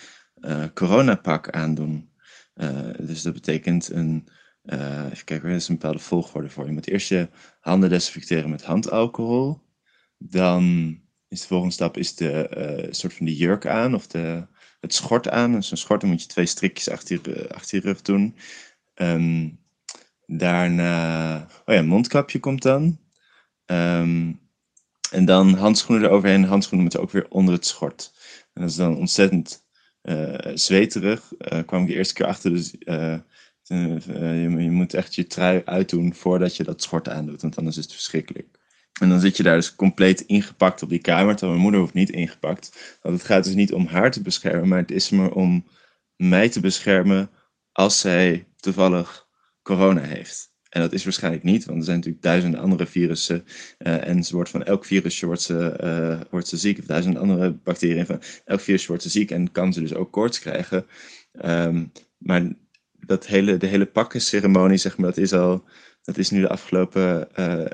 [0.73, 2.08] coronapak aandoen.
[2.99, 4.27] Dus dat betekent een,
[4.63, 6.65] even kijken, er is een bepaalde volgorde voor.
[6.65, 9.61] Je moet eerst je handen desinfecteren met handalcohol.
[10.17, 14.47] Dan is de volgende stap is de soort van die jurk aan of de,
[14.79, 15.51] het schort aan.
[15.51, 18.35] Dus een schort, dan moet je twee strikjes achter je, achter je rug doen.
[18.95, 19.59] Um,
[20.25, 22.99] daarna, oh ja, mondkapje komt dan.
[23.65, 24.39] Um,
[25.11, 26.43] en dan handschoenen eroverheen.
[26.43, 28.13] Handschoenen moeten ook weer onder het schort.
[28.53, 29.67] En dat is dan ontzettend
[30.53, 31.31] zweterig.
[31.39, 32.51] Uh, kwam ik de eerste keer achter.
[32.51, 33.17] Dus uh,
[33.63, 37.41] je, je, moet echt je trui uitdoen voordat je dat schort aandoet.
[37.41, 38.47] Want anders is het verschrikkelijk.
[39.01, 41.31] En dan zit je daar dus compleet ingepakt op die kamer.
[41.31, 42.97] Terwijl mijn moeder hoeft niet ingepakt.
[43.01, 44.67] Want het gaat dus niet om haar te beschermen.
[44.67, 45.67] Maar het is maar om
[46.15, 47.29] mij te beschermen
[47.71, 49.27] als zij toevallig
[49.61, 50.48] corona heeft.
[50.69, 53.45] En dat is waarschijnlijk niet, want er zijn natuurlijk duizenden andere virussen.
[53.79, 56.79] Uh, en ze wordt van elk virusje wordt ze, uh, wordt ze ziek.
[56.79, 58.05] Of duizenden andere bacteriën.
[58.05, 60.85] Van elk virusje wordt ze ziek en kan ze dus ook koorts krijgen.
[61.45, 62.53] Um, maar
[62.99, 65.63] dat hele, de hele pakkenceremonie, zeg maar, dat is al.
[66.03, 67.65] Dat is nu de afgelopen uh,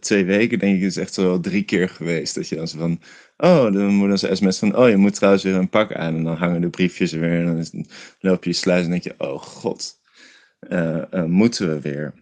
[0.00, 2.34] twee weken, denk ik, is echt zo drie keer geweest.
[2.34, 3.00] Dat je dan zo van,
[3.36, 6.16] oh, dan moet dan zo'n sms van, oh, je moet trouwens weer een pak aan.
[6.16, 7.38] En dan hangen de briefjes er weer.
[7.40, 7.86] En dan, dan
[8.18, 9.97] loop je je sluis en denk je, oh god
[11.26, 12.12] moeten we weer.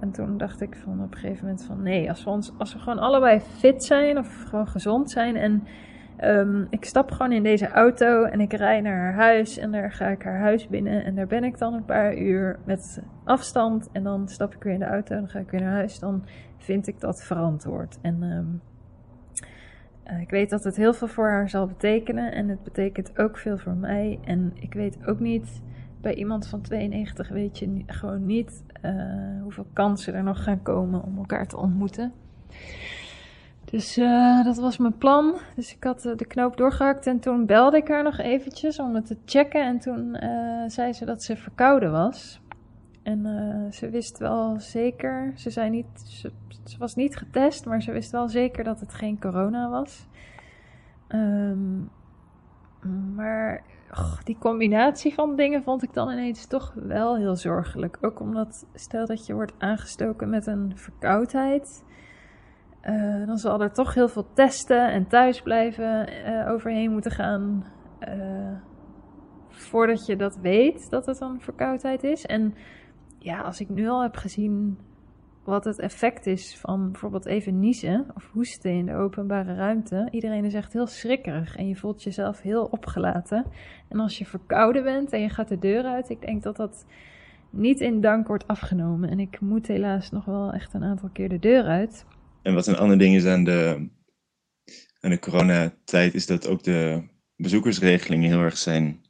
[0.00, 2.72] En toen dacht ik van op een gegeven moment van nee, als we, ons, als
[2.72, 5.62] we gewoon allebei fit zijn of gewoon gezond zijn en
[6.24, 9.92] um, ik stap gewoon in deze auto en ik rij naar haar huis en daar
[9.92, 13.88] ga ik haar huis binnen en daar ben ik dan een paar uur met afstand
[13.92, 15.98] en dan stap ik weer in de auto en dan ga ik weer naar huis,
[15.98, 16.24] dan
[16.58, 17.98] vind ik dat verantwoord.
[18.02, 18.60] En um,
[20.10, 23.38] uh, ik weet dat het heel veel voor haar zal betekenen en het betekent ook
[23.38, 25.62] veel voor mij en ik weet ook niet
[26.00, 31.02] bij iemand van 92 weet je gewoon niet uh, hoeveel kansen er nog gaan komen
[31.02, 32.12] om elkaar te ontmoeten.
[33.64, 35.38] Dus uh, dat was mijn plan.
[35.56, 38.94] Dus ik had uh, de knoop doorgehakt en toen belde ik haar nog eventjes om
[38.94, 39.64] het te checken.
[39.64, 40.16] En toen
[40.66, 42.40] zei ze dat ze verkouden was.
[43.02, 43.26] En
[43.72, 45.86] ze wist wel zeker, ze, zei niet,
[46.64, 50.06] ze, was niet getest, maar ze wist wel zeker dat het geen corona was.
[51.08, 51.90] Um,
[53.14, 53.62] maar
[54.24, 57.98] die combinatie van dingen vond ik dan ineens toch wel heel zorgelijk.
[58.00, 61.84] Ook omdat, stel dat je wordt aangestoken met een verkoudheid.
[62.84, 67.64] Uh, dan zal er toch heel veel testen en thuisblijven uh, overheen moeten gaan.
[68.08, 68.52] Uh,
[69.48, 72.26] voordat je dat weet dat het een verkoudheid is.
[72.26, 72.54] En
[73.18, 74.78] ja, als ik nu al heb gezien
[75.50, 80.08] wat het effect is van bijvoorbeeld even niezen of hoesten in de openbare ruimte.
[80.10, 83.46] Iedereen is echt heel schrikkerig en je voelt jezelf heel opgelaten.
[83.88, 86.86] En als je verkouden bent en je gaat de deur uit, ik denk dat dat
[87.50, 89.10] niet in dank wordt afgenomen.
[89.10, 92.04] En ik moet helaas nog wel echt een aantal keer de deur uit.
[92.42, 93.88] En wat een ander ding is aan de,
[95.00, 99.00] aan de coronatijd, is dat ook de bezoekersregelingen heel erg zijn,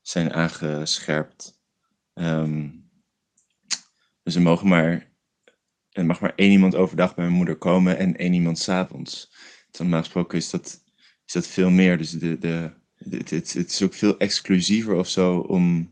[0.00, 1.60] zijn aangescherpt.
[2.14, 2.84] Um,
[4.22, 5.14] dus er mogen maar
[5.96, 9.32] er mag maar één iemand overdag bij mijn moeder komen en één iemand s'avonds.
[9.78, 10.82] Normaal gesproken is dat,
[11.26, 11.98] is dat veel meer.
[11.98, 15.90] Dus de, de, het, het, het is ook veel exclusiever of zo om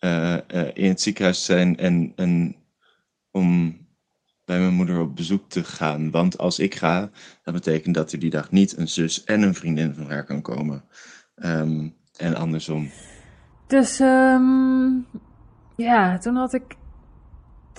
[0.00, 2.56] uh, uh, in het ziekenhuis te zijn en, en
[3.30, 3.80] om
[4.44, 6.10] bij mijn moeder op bezoek te gaan.
[6.10, 7.10] Want als ik ga,
[7.42, 10.42] dat betekent dat er die dag niet een zus en een vriendin van haar kan
[10.42, 10.84] komen.
[11.34, 12.90] Um, en andersom.
[13.66, 15.06] Dus um,
[15.76, 16.76] ja, toen had ik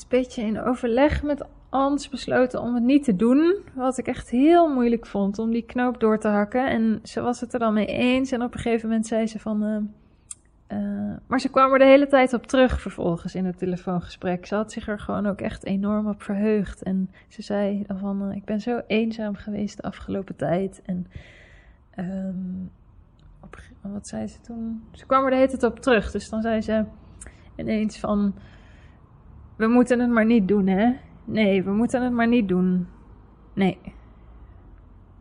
[0.02, 3.56] een beetje in overleg met Ans besloten om het niet te doen.
[3.74, 6.70] Wat ik echt heel moeilijk vond om die knoop door te hakken.
[6.70, 8.32] En ze was het er dan mee eens.
[8.32, 9.64] En op een gegeven moment zei ze van.
[9.64, 9.78] Uh,
[10.78, 14.46] uh, maar ze kwam er de hele tijd op terug vervolgens in het telefoongesprek.
[14.46, 16.84] Ze had zich er gewoon ook echt enorm op verheugd.
[16.84, 20.82] En ze zei van, uh, ik ben zo eenzaam geweest de afgelopen tijd.
[20.86, 21.08] En
[23.42, 24.84] op, wat zei ze toen?
[24.92, 26.12] Ze kwam er de hele tijd op terug.
[26.12, 26.86] Dus dan zei ze
[27.56, 28.34] ineens van
[29.56, 30.94] we moeten het maar niet doen, hè?
[31.26, 32.88] Nee, we moeten het maar niet doen.
[33.54, 33.78] Nee.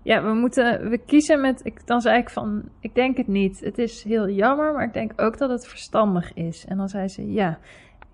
[0.02, 3.60] Ja, we moeten, we kiezen met, ik, dan zei ik van, ik denk het niet.
[3.60, 6.64] Het is heel jammer, maar ik denk ook dat het verstandig is.
[6.64, 7.58] En dan zei ze, ja,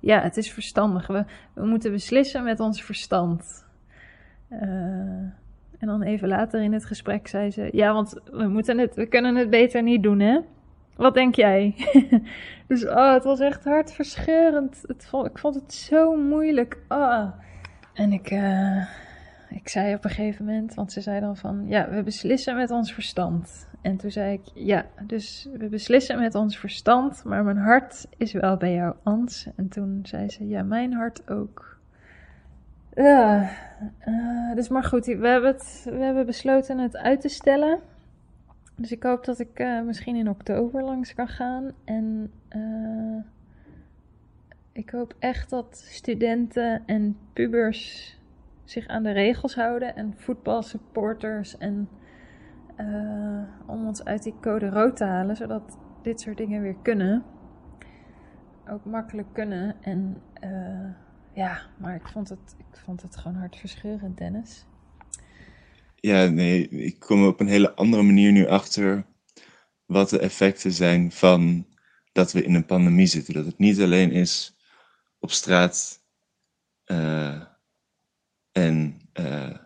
[0.00, 1.07] ja, het is verstandig.
[1.07, 3.66] We, we moeten beslissen met ons verstand.
[4.50, 4.61] Uh,
[5.78, 9.07] en dan even later in het gesprek zei ze, ja, want we moeten het, we
[9.07, 10.38] kunnen het beter niet doen, hè?
[10.98, 11.74] Wat denk jij?
[12.68, 14.82] dus oh, het was echt hartverscheurend.
[14.87, 16.78] Het vond, ik vond het zo moeilijk.
[16.88, 17.24] Oh.
[17.94, 18.87] En ik, uh,
[19.48, 22.70] ik zei op een gegeven moment, want ze zei dan van, ja, we beslissen met
[22.70, 23.68] ons verstand.
[23.82, 28.32] En toen zei ik, ja, dus we beslissen met ons verstand, maar mijn hart is
[28.32, 29.48] wel bij jou, Ans.
[29.56, 31.78] En toen zei ze, ja, mijn hart ook.
[32.94, 33.50] Ja,
[34.08, 37.78] uh, dus maar goed, we hebben, het, we hebben besloten het uit te stellen.
[38.81, 41.73] Dus ik hoop dat ik uh, misschien in oktober langs kan gaan.
[41.85, 43.23] En uh,
[44.73, 48.17] ik hoop echt dat studenten en pubers
[48.64, 49.97] zich aan de regels houden.
[49.97, 51.59] En voetbalsupporters.
[51.59, 51.88] En
[53.67, 57.25] om ons uit die code rood te halen, zodat dit soort dingen weer kunnen.
[58.69, 59.75] Ook makkelijk kunnen.
[59.81, 60.23] En
[61.33, 64.67] ja, maar ik vond het, ik vond het gewoon hartverscheurend, Dennis.
[66.00, 69.06] Ja, nee, ik kom op een hele andere manier nu achter
[69.84, 71.66] wat de effecten zijn van
[72.12, 73.34] dat we in een pandemie zitten.
[73.34, 74.56] Dat het niet alleen is
[75.18, 76.02] op straat
[76.87, 77.42] uh,
[78.52, 79.56] en uh,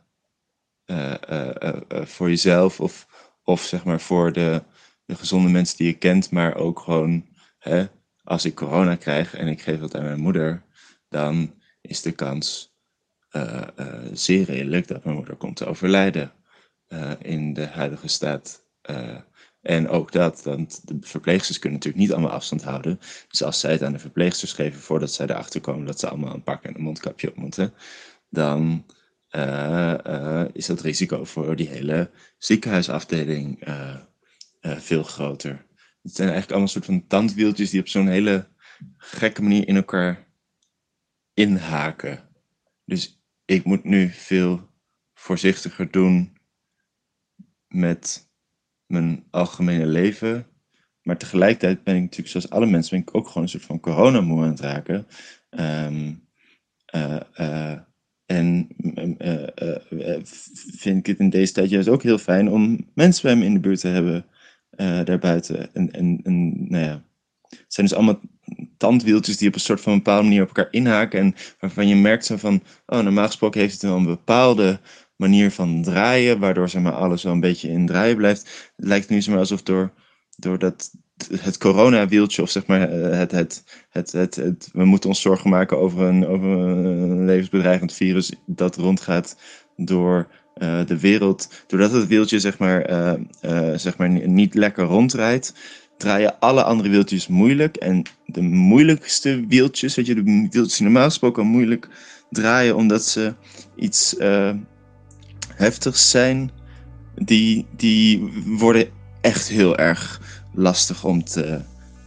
[0.87, 3.07] uh, voor jezelf of,
[3.43, 4.63] of zeg maar voor de,
[5.05, 7.87] de gezonde mensen die je kent, maar ook gewoon hè,
[8.23, 10.63] als ik corona krijg en ik geef dat aan mijn moeder,
[11.09, 12.72] dan is de kans
[13.33, 16.33] uh, uh, zeer redelijk dat mijn moeder komt te overlijden
[16.89, 18.65] uh, in de huidige staat.
[19.61, 22.99] en ook dat, want de verpleegsters kunnen natuurlijk niet allemaal afstand houden.
[23.29, 26.35] Dus als zij het aan de verpleegsters geven voordat zij erachter komen dat ze allemaal
[26.35, 27.75] een pak en een mondkapje op moeten,
[28.29, 28.87] dan
[30.53, 33.65] is dat risico voor die hele ziekenhuisafdeling
[34.61, 35.67] veel groter.
[36.03, 38.49] Het zijn eigenlijk allemaal soort van tandwieltjes die op zo'n hele
[38.97, 40.27] gekke manier in elkaar
[41.35, 42.29] inhaken.
[42.85, 44.69] Dus ik moet nu veel
[45.15, 46.37] voorzichtiger doen
[47.69, 48.31] met
[48.87, 50.47] mijn algemene leven.
[51.03, 53.81] Maar tegelijkertijd ben ik natuurlijk, zoals alle mensen, ben ik ook gewoon een soort van
[53.81, 55.07] coronamoe aan het raken.
[55.51, 56.29] Um,
[56.95, 57.79] uh, uh,
[58.27, 58.69] en
[59.89, 60.19] uh,
[60.73, 63.55] vind ik het in deze tijd juist ook heel fijn om mensen bij me in
[63.55, 64.27] de buurt te hebben
[65.05, 65.75] daarbuiten.
[65.75, 67.05] En, en, en nou ja,
[67.49, 68.21] het zijn dus allemaal
[68.83, 71.21] tandwieltjes die op een soort van bepaalde manier op elkaar inhaken.
[71.21, 74.81] En waarvan je merkt zo van, oh, normaal gesproken heeft het wel een bepaalde
[75.17, 78.73] manier van draaien, waardoor zeg maar, alles wel een beetje in draaien blijft.
[78.77, 79.93] Het lijkt nu maar alsof door,
[80.37, 80.91] door dat,
[81.41, 85.79] het coronawieltje, of zeg maar het, het, het, het, het, we moeten ons zorgen maken
[85.79, 89.37] over een, over een levensbedreigend virus dat rondgaat
[89.77, 91.65] door uh, de wereld.
[91.67, 93.13] Doordat het wieltje zeg maar, uh,
[93.77, 95.55] zeg maar niet lekker ronddraait,
[96.03, 97.77] draaien alle andere wieltjes moeilijk.
[97.77, 101.89] En de moeilijkste wieltjes, weet je, de wieltjes die normaal gesproken moeilijk
[102.31, 103.35] draaien omdat ze
[103.77, 104.51] iets uh,
[105.55, 106.51] heftigs zijn,
[107.15, 108.89] die, die worden
[109.21, 110.21] echt heel erg
[110.55, 111.61] lastig om te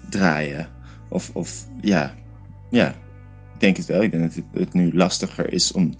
[0.09, 0.67] draaien.
[1.09, 2.13] Of, of ja,
[2.69, 2.89] ja,
[3.53, 4.03] ik denk het wel.
[4.03, 5.95] Ik denk dat het nu lastiger is om,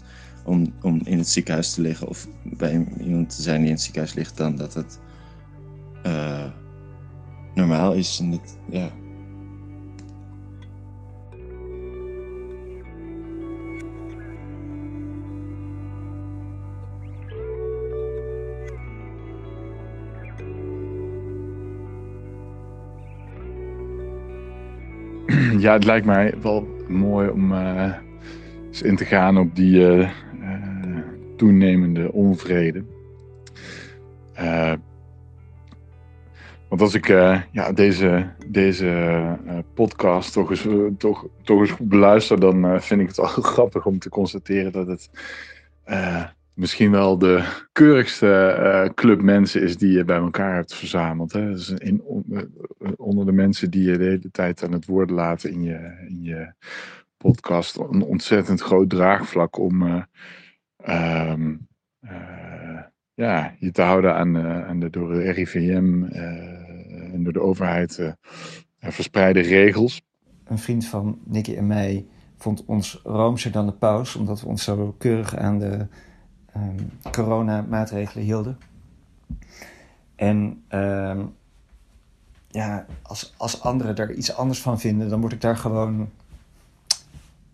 [0.45, 3.83] om, om in het ziekenhuis te liggen of bij iemand te zijn die in het
[3.83, 4.99] ziekenhuis ligt dan dat het.
[6.05, 6.45] Uh,
[7.55, 8.19] normaal is.
[8.19, 8.89] En het, ja.
[25.59, 27.93] Ja, het lijkt mij wel mooi om uh,
[28.67, 30.09] eens in te gaan op die uh, uh,
[31.37, 32.83] toenemende onvrede.
[36.69, 38.85] Want als ik uh, ja, deze, deze
[39.45, 43.85] uh, podcast toch eens, uh, toch, toch goed beluister, dan vind ik het wel grappig
[43.85, 45.09] om te constateren dat het
[46.53, 51.33] misschien wel de keurigste club mensen is die je bij elkaar hebt verzameld.
[51.33, 51.51] Hè?
[51.51, 52.03] Dus in,
[52.97, 56.23] onder de mensen die je de hele tijd aan het woord laten in je, in
[56.23, 56.53] je
[57.17, 60.05] podcast, een ontzettend groot draagvlak om.
[60.89, 61.67] Um,
[63.15, 67.41] ja, je te houden aan, uh, aan de door de RIVM uh, en door de
[67.41, 68.11] overheid uh,
[68.79, 70.01] verspreide regels.
[70.43, 72.05] Een vriend van Nicky en mij
[72.37, 75.87] vond ons roomser dan de paus, omdat we ons zo keurig aan de
[76.55, 78.57] um, coronamaatregelen hielden.
[80.15, 81.33] En um,
[82.47, 86.09] ja, als, als anderen er iets anders van vinden, dan word ik daar gewoon.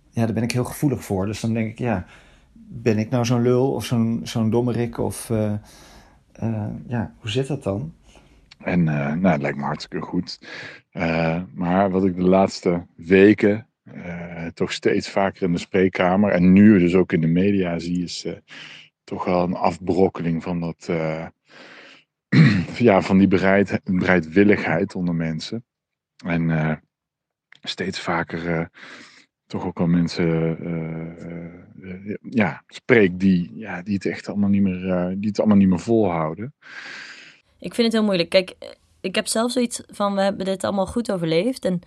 [0.09, 1.25] Ja, daar ben ik heel gevoelig voor.
[1.25, 2.05] Dus dan denk ik, ja,
[2.73, 4.97] ben ik nou zo'n lul of zo'n zo'n dommerik?
[4.97, 5.53] Of uh,
[6.43, 7.93] uh, ja, hoe zit dat dan?
[8.57, 10.39] En uh, nou, het lijkt me hartstikke goed.
[11.53, 13.65] maar wat ik de laatste weken
[14.53, 18.27] toch steeds vaker in de spreekkamer en nu dus ook in de media zie, is
[19.03, 20.89] toch wel een afbrokkeling van dat.
[22.77, 25.65] ja, van die bereid, bereidwilligheid onder mensen.
[26.25, 26.81] En
[27.61, 28.69] steeds vaker
[29.51, 30.57] toch ook al mensen
[31.79, 35.57] uh, ja, spreek die, ja, die het echt allemaal niet meer, uh, die het allemaal
[35.57, 36.53] niet meer volhouden.
[37.59, 38.29] Ik vind het heel moeilijk.
[38.29, 38.55] Kijk,
[39.01, 41.65] ik heb zelf zoiets van we hebben dit allemaal goed overleefd.
[41.65, 41.81] En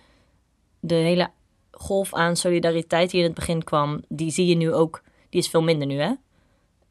[0.79, 1.29] de hele
[1.71, 5.01] golf aan solidariteit die in het begin kwam, die zie je nu ook.
[5.29, 6.13] Die is veel minder nu, hè?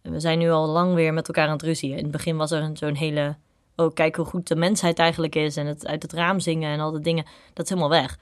[0.02, 1.90] We zijn nu al lang weer met elkaar aan het ruzien.
[1.96, 3.36] In het begin was er een- zo'n hele...
[3.76, 5.56] Oh, kijk hoe goed de mensheid eigenlijk is.
[5.56, 7.24] En het uit het raam zingen en al die dingen.
[7.52, 8.18] Dat is helemaal weg.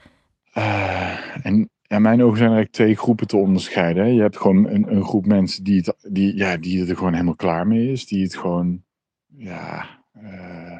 [0.53, 4.13] Eh, en in mijn ogen zijn eigenlijk twee groepen te onderscheiden.
[4.13, 7.35] Je hebt gewoon een, een groep mensen die, het, die, ja, die er gewoon helemaal
[7.35, 8.05] klaar mee is.
[8.05, 8.83] Die het gewoon
[9.27, 10.79] ja, eh,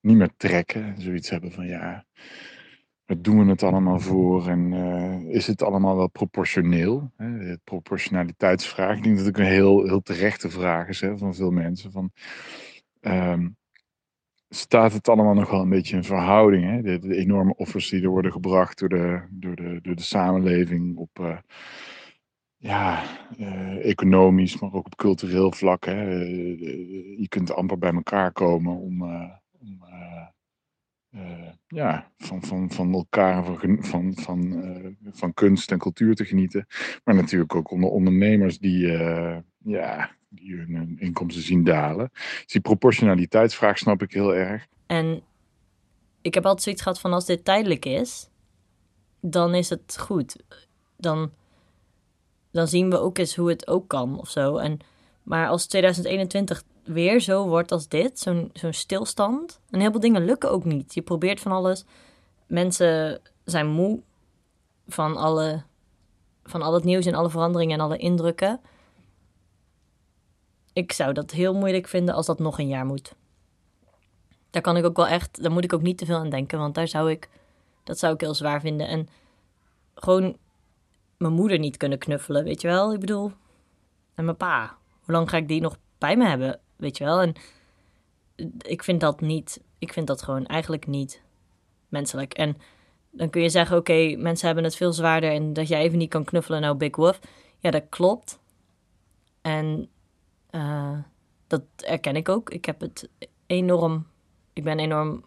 [0.00, 1.00] niet meer trekken.
[1.00, 2.04] Zoiets hebben van ja,
[3.06, 4.48] wat doen we het allemaal voor?
[4.48, 7.12] En eh, is het allemaal wel proportioneel?
[7.16, 7.38] Hè?
[7.38, 8.96] De proportionaliteitsvraag.
[8.96, 11.92] Ik denk dat het ook een heel, heel terechte vraag is hè, van veel mensen.
[11.92, 12.10] Van,
[13.00, 13.48] ehm,
[14.48, 16.64] staat het allemaal nog wel een beetje in verhouding.
[16.64, 16.98] Hè?
[16.98, 21.18] De, enorme offers die er worden gebracht door de, door de, door de samenleving op
[21.18, 21.38] eh,
[22.56, 23.02] ja,
[23.38, 25.84] eh, economisch, maar ook op cultureel vlak.
[25.84, 26.20] Hè?
[26.20, 29.02] Eh, je kunt amper bij elkaar komen om,
[29.60, 29.84] om
[31.66, 36.66] ja, van, van, van elkaar, van, van, van, van kunst en cultuur te genieten.
[37.04, 38.86] Maar natuurlijk ook onder ondernemers die,
[39.58, 42.10] ja, die hun, hun inkomsten zien dalen.
[42.12, 44.66] Dus die proportionaliteitsvraag snap ik heel erg.
[44.86, 45.22] En
[46.20, 48.28] ik heb altijd zoiets gehad van als dit tijdelijk is,
[49.20, 50.36] dan is het goed.
[50.96, 51.30] Dan,
[52.50, 54.56] dan zien we ook eens hoe het ook kan of zo.
[54.56, 54.78] En,
[55.22, 59.60] maar als 2021 weer zo wordt als dit, zo'n zo'n stilstand.
[59.70, 60.94] En heel veel dingen lukken ook niet.
[60.94, 61.84] Je probeert van alles.
[62.46, 64.00] Mensen zijn moe
[64.86, 65.62] van, alle,
[66.44, 68.60] van al het nieuws en alle veranderingen en alle indrukken.
[70.76, 73.14] Ik zou dat heel moeilijk vinden als dat nog een jaar moet.
[74.50, 76.58] Daar kan ik ook wel echt, daar moet ik ook niet te veel aan denken,
[76.58, 77.28] want daar zou ik,
[77.84, 78.88] dat zou ik heel zwaar vinden.
[78.88, 79.08] En
[79.94, 80.36] gewoon
[81.16, 82.92] mijn moeder niet kunnen knuffelen, weet je wel?
[82.92, 83.32] Ik bedoel,
[84.14, 84.76] en mijn pa.
[85.04, 87.20] Hoe lang ga ik die nog bij me hebben, weet je wel?
[87.20, 87.34] En
[88.58, 91.22] ik vind dat niet, ik vind dat gewoon eigenlijk niet
[91.88, 92.34] menselijk.
[92.34, 92.56] En
[93.10, 96.10] dan kun je zeggen, oké, mensen hebben het veel zwaarder en dat jij even niet
[96.10, 97.20] kan knuffelen, nou big wolf.
[97.58, 98.38] Ja, dat klopt.
[99.40, 99.90] En
[100.56, 100.98] eh,
[101.46, 102.50] dat erken ik ook.
[102.50, 103.08] Ik heb het
[103.46, 104.06] enorm,
[104.52, 105.24] ik ben enorm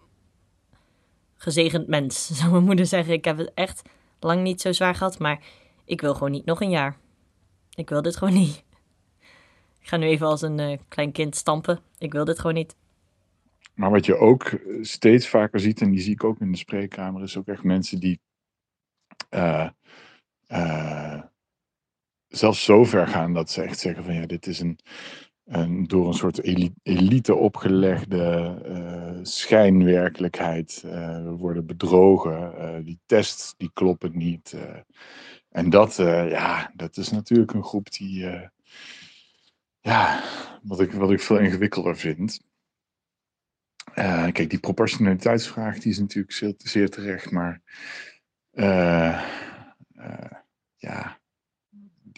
[1.35, 3.13] gezegend mens, zou mijn moeder zeggen.
[3.13, 3.81] Ik heb het echt
[4.19, 5.43] lang niet zo zwaar gehad, maar
[5.85, 6.97] ik wil gewoon niet nog een jaar.
[7.75, 8.63] Ik wil dit gewoon niet.
[9.81, 11.79] Ik ga nu even als een eh, klein kind stampen.
[11.97, 12.75] Ik wil dit gewoon niet.
[13.73, 16.57] Maar wat je ook eh, steeds vaker ziet, en die zie ik ook in de
[16.57, 18.19] spreekkamer, is ook echt mensen die
[22.29, 24.79] zelfs zo ver gaan dat ze echt zeggen van ja, dit is een,
[25.87, 30.83] door een soort eli- elite opgelegde eh, schijnwerkelijkheid.
[30.85, 34.55] Eh, we worden bedrogen, eh, die tests die kloppen niet.
[35.49, 38.27] en dat, ja, dat is natuurlijk een groep die,
[39.79, 40.23] ja,
[40.63, 42.41] wat ik, wat ik veel ingewikkelder vind.
[44.31, 47.61] Kijk, die proportionaliteitsvraag die is natuurlijk zeer, zeer terecht, maar
[50.75, 51.18] ja,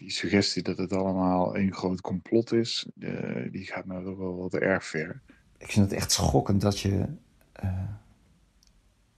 [0.01, 4.53] die suggestie dat het allemaal één groot complot is, eh, die gaat me wel wat
[4.53, 5.21] erg ver.
[5.57, 7.05] Ik vind het echt schokkend dat je
[7.51, 7.87] eh,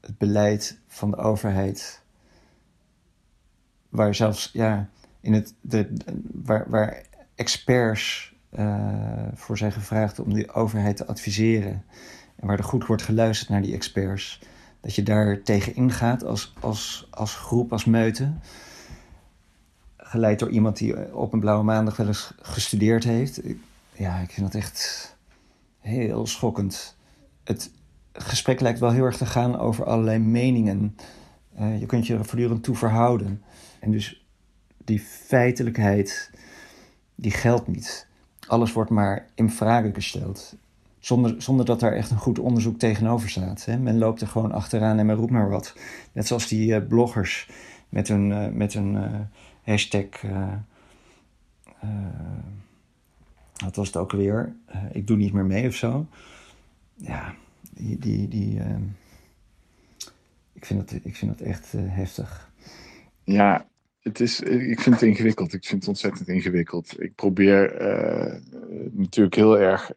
[0.02, 2.02] het beleid van de overheid,
[3.90, 7.04] waar zelfs ja, in het, de, de- waar, waar
[7.36, 11.86] experts eh, voor zijn gevraagd om die overheid te adviseren
[12.36, 14.42] en waar er goed wordt geluisterd naar die experts,
[14.82, 18.34] dat je daar tegen ingaat als, als, als groep, als meute.
[20.14, 23.42] Geleid door iemand die op een blauwe maandag wel eens gestudeerd heeft.
[23.92, 25.16] Ja, ik vind dat echt
[25.80, 26.96] heel schokkend.
[27.44, 27.72] Het
[28.14, 30.96] gesprek lijkt wel heel erg te gaan over allerlei meningen.
[31.56, 33.44] Eh, je kunt je er voortdurend toe verhouden.
[33.80, 34.26] En dus
[34.78, 36.32] die feitelijkheid,
[37.16, 38.08] die geldt niet.
[38.48, 40.56] Alles wordt maar in vraag gesteld.
[41.00, 43.66] Zonder, zonder dat daar echt een goed onderzoek tegenover staat.
[43.66, 43.78] Hè?
[43.78, 45.74] Men loopt er gewoon achteraan en men roept maar wat.
[46.12, 47.50] Net zoals die eh, bloggers
[47.90, 48.98] met hun, eh, met hun
[49.64, 50.06] hashtag...
[50.24, 50.54] eh,
[51.80, 51.90] eh,
[53.64, 54.56] wat was het ook weer?
[54.66, 56.08] Eh, ik doe niet meer mee of zo.
[56.96, 57.36] Ja,
[57.74, 57.98] die.
[57.98, 58.62] die, die
[60.54, 62.52] ik, vind dat, ik vind dat echt heftig.
[63.24, 63.68] Ja,
[64.02, 65.54] het is, ik vind het ingewikkeld.
[65.54, 67.02] Ik vind het ontzettend ingewikkeld.
[67.02, 68.42] Ik probeer eh,
[68.92, 69.92] natuurlijk heel erg,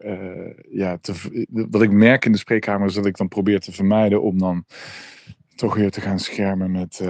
[0.71, 4.23] ja, te, wat ik merk in de spreekkamer is dat ik dan probeer te vermijden
[4.23, 4.65] om dan
[5.55, 7.01] toch weer te gaan schermen met,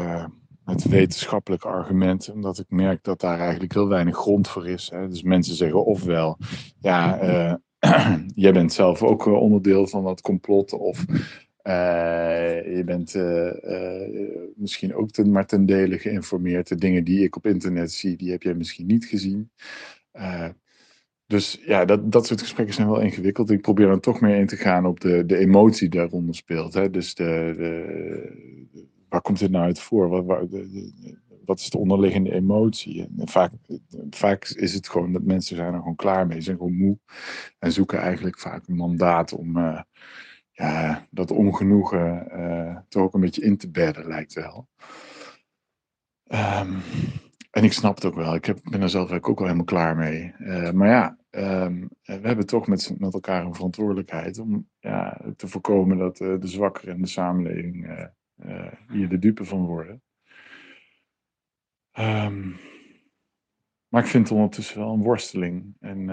[0.66, 2.34] met wetenschappelijke argumenten.
[2.34, 4.90] Omdat ik merk dat daar eigenlijk heel weinig grond voor is.
[4.90, 5.08] Hè.
[5.08, 6.38] Dus mensen zeggen ofwel,
[6.80, 7.54] ja, eh,
[8.34, 10.72] jij bent zelf ook eh, onderdeel van dat complot.
[10.72, 11.04] Of
[11.62, 13.14] eh, je bent
[14.56, 16.68] misschien ook ten, maar ten dele geïnformeerd.
[16.68, 19.50] De dingen die ik op internet zie, die heb jij misschien niet gezien.
[21.26, 23.50] Dus ja, dat, dat soort gesprekken zijn wel ingewikkeld.
[23.50, 26.74] Ik probeer dan toch meer in te gaan op de, de emotie die daaronder speelt.
[26.74, 26.90] Hè?
[26.90, 28.75] Dus de, de,
[29.09, 30.24] waar komt dit nou uit voor?
[30.24, 33.02] Waar, de- de- wat is de onderliggende emotie?
[33.02, 33.52] En vaak,
[34.11, 36.98] vaak is het gewoon dat mensen zijn er gewoon klaar mee, zijn gewoon moe
[37.59, 39.80] en zoeken eigenlijk vaak een mandaat om uh,
[40.50, 44.68] ja, dat ongenoegen uh, toch ook een beetje in te bedden, lijkt wel.
[46.28, 46.82] Um,
[47.50, 48.34] en ik snap het ook wel.
[48.34, 50.34] Ik heb, ben er zelf ook wel helemaal klaar mee.
[50.38, 55.48] Uh, maar ja, um, we hebben toch met, met elkaar een verantwoordelijkheid om ja, te
[55.48, 58.09] voorkomen dat de zwakkeren in de samenleving
[58.45, 60.03] uh, hier de dupe van worden.
[61.99, 62.57] Um,
[63.89, 65.76] maar ik vind het ondertussen wel een worsteling.
[65.80, 66.09] En,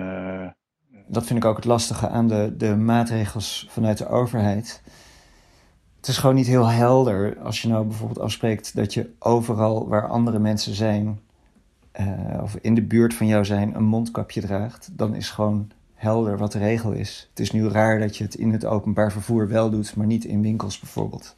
[1.08, 4.82] dat vind ik ook het lastige aan de, de maatregels vanuit de overheid.
[5.96, 10.08] Het is gewoon niet heel helder als je nou bijvoorbeeld afspreekt dat je overal waar
[10.08, 11.20] andere mensen zijn,
[12.00, 16.38] uh, of in de buurt van jou zijn, een mondkapje draagt, dan is gewoon helder
[16.38, 17.28] wat de regel is.
[17.30, 20.26] Het is nu raar dat je het in het openbaar vervoer wel doet, maar niet
[20.26, 21.36] in winkels bijvoorbeeld.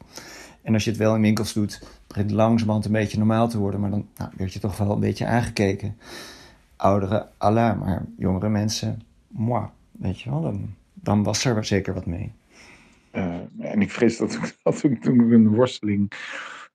[0.66, 3.58] En als je het wel in winkels doet, begint het langzamerhand een beetje normaal te
[3.58, 5.98] worden, maar dan nou, word je toch wel een beetje aangekeken.
[6.76, 12.06] Ouderen, Allah, maar jongere mensen, moi, weet je wel, dan, dan was er zeker wat
[12.06, 12.32] mee.
[13.12, 14.30] Uh, en ik vrees dat
[14.62, 16.12] dat ook een worsteling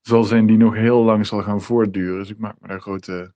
[0.01, 2.19] zal zijn die nog heel lang zal gaan voortduren.
[2.19, 3.33] Dus ik maak me daar grote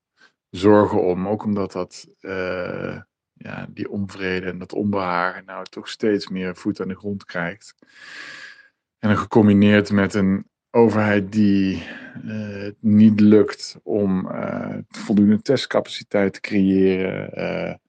[0.50, 1.28] zorgen om.
[1.28, 3.00] Ook omdat dat, uh,
[3.34, 7.76] ja, die onvrede en dat onbehagen nou toch steeds meer voet aan de grond krijgt.
[9.06, 11.84] En gecombineerd met een overheid die
[12.26, 17.80] het niet lukt om uh, voldoende testcapaciteit te creëren.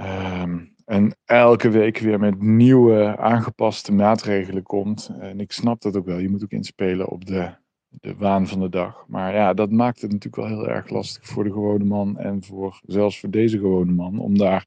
[0.00, 5.10] Um, en elke week weer met nieuwe aangepaste maatregelen komt.
[5.20, 6.18] En ik snap dat ook wel.
[6.18, 7.54] Je moet ook inspelen op de
[7.88, 9.04] de waan van de dag.
[9.06, 12.42] Maar ja, dat maakt het natuurlijk wel heel erg lastig voor de gewone man en
[12.42, 14.66] voor, zelfs voor deze gewone man om daar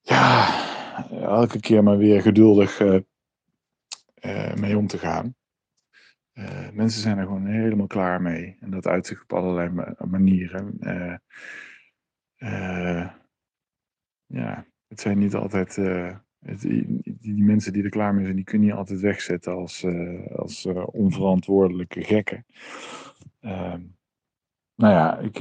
[0.00, 0.48] ja,
[1.10, 2.80] elke keer maar weer geduldig
[4.24, 5.34] uh, mee om te gaan.
[6.34, 8.56] Uh, mensen zijn er gewoon helemaal klaar mee.
[8.60, 10.76] En dat uitzicht op allerlei ma manieren.
[14.26, 15.74] ja, het zijn niet altijd
[16.40, 19.86] die, die, mensen die er klaar mee zijn, die kun je niet altijd wegzetten als,
[20.32, 22.46] als onverantwoordelijke gekken.
[23.40, 23.74] Uh,
[24.74, 25.38] nou ja, ik,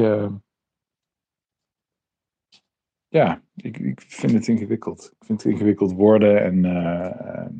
[3.08, 5.14] ja ik, ik vind het ingewikkeld.
[5.20, 7.54] Ik vind het ingewikkeld worden en ehm,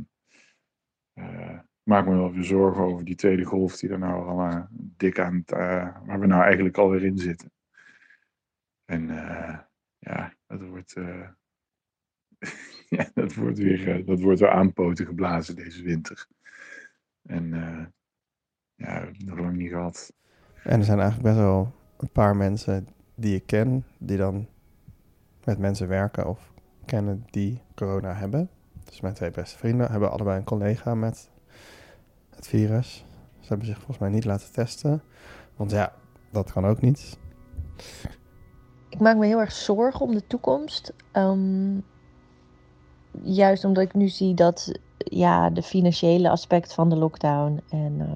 [1.84, 5.36] maak me wel weer zorgen over die tweede golf die er nou al dik aan
[5.36, 5.50] het,
[6.06, 7.52] waar we nou eigenlijk alweer in zitten.
[8.86, 9.08] En
[9.98, 10.94] ja, dat wordt
[12.98, 16.28] ja, dat wordt weer, dat wordt weer aanpoten geblazen deze winter.
[17.22, 17.50] En
[18.76, 20.14] ja, nog lang niet gehad.
[20.64, 24.48] En er zijn eigenlijk best wel een paar mensen die ik ken, die dan
[25.44, 26.54] met mensen werken of
[26.86, 28.50] kennen die corona hebben.
[28.86, 31.30] Dus mijn twee beste vrienden hebben allebei een collega met
[32.36, 33.06] het virus.
[33.40, 35.02] Ze hebben zich volgens mij niet laten testen.
[35.56, 35.94] Want ja,
[36.32, 37.18] dat kan ook niet.
[38.90, 40.94] Ik maak me heel erg zorgen om de toekomst.
[41.14, 41.84] Um,
[43.24, 48.12] juist omdat ik nu zie dat ja, de financiële aspect van de lockdown en uh,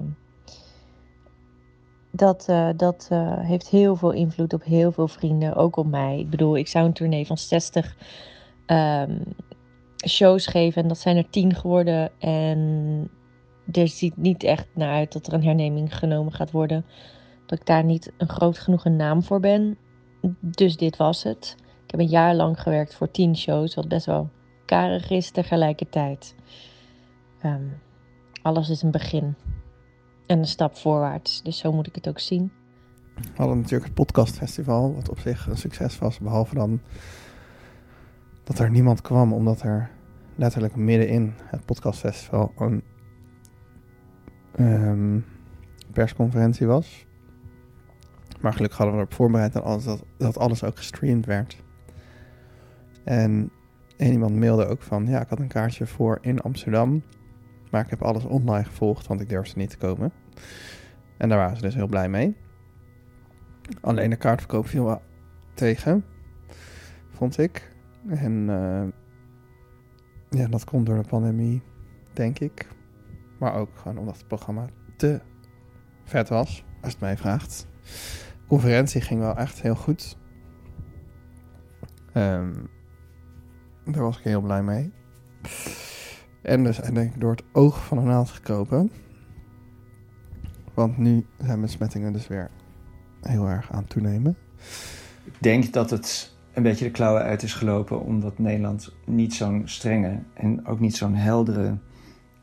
[2.10, 6.18] dat, uh, dat uh, heeft heel veel invloed op heel veel vrienden, ook op mij.
[6.18, 7.96] Ik bedoel, ik zou een tournee van 60 um,
[8.66, 9.20] ehm,
[10.08, 12.10] shows geven en dat zijn er 10 geworden.
[12.18, 13.10] En
[13.72, 16.84] er ziet niet echt naar uit dat er een herneming genomen gaat worden.
[17.46, 19.78] Dat ik daar niet een groot genoeg een naam voor ben.
[20.40, 21.56] Dus dit was het.
[21.84, 24.28] Ik heb een jaar lang gewerkt voor 10 shows, wat best wel
[24.66, 26.34] karig is tegelijkertijd.
[27.44, 27.80] Um,
[28.42, 29.34] alles is een begin
[30.26, 31.42] en een stap voorwaarts.
[31.42, 32.52] Dus zo moet ik het ook zien.
[33.14, 36.18] We hadden natuurlijk het podcastfestival, wat op zich een succes was.
[36.18, 36.80] Behalve dan
[38.50, 39.90] dat er niemand kwam, omdat er
[40.34, 42.82] letterlijk middenin het podcastfestival een
[44.58, 45.24] um,
[45.92, 47.06] persconferentie was.
[48.40, 51.62] Maar gelukkig hadden we erop voorbereid en alles, dat, dat alles ook gestreamd werd.
[53.04, 53.50] En
[53.96, 57.02] en iemand mailde ook van, ja, ik had een kaartje voor in Amsterdam.
[57.70, 60.12] Maar ik heb alles online gevolgd, want ik durfde niet te komen.
[61.16, 62.36] En daar waren ze dus heel blij mee.
[63.80, 65.02] Alleen de kaartverkoop viel wel
[65.54, 66.04] tegen,
[67.10, 67.69] vond ik.
[68.06, 68.84] En uh,
[70.40, 71.62] ja, dat komt door de pandemie,
[72.12, 72.68] denk ik.
[73.38, 75.20] Maar ook gewoon omdat het programma te
[76.04, 77.66] vet was, als het mij vraagt.
[77.82, 80.18] De conferentie ging wel echt heel goed.
[82.14, 82.68] Um,
[83.84, 84.92] daar was ik heel blij mee.
[86.42, 88.90] En dus denk ik door het oog van een naald gekropen.
[90.74, 92.50] Want nu zijn besmettingen dus weer
[93.20, 94.36] heel erg aan het toenemen.
[95.24, 99.62] Ik denk dat het een beetje de klauwen uit is gelopen omdat Nederland niet zo'n
[99.64, 101.76] strenge en ook niet zo'n heldere,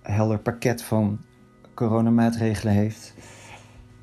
[0.02, 1.20] helder pakket van
[1.74, 3.14] coronamaatregelen heeft.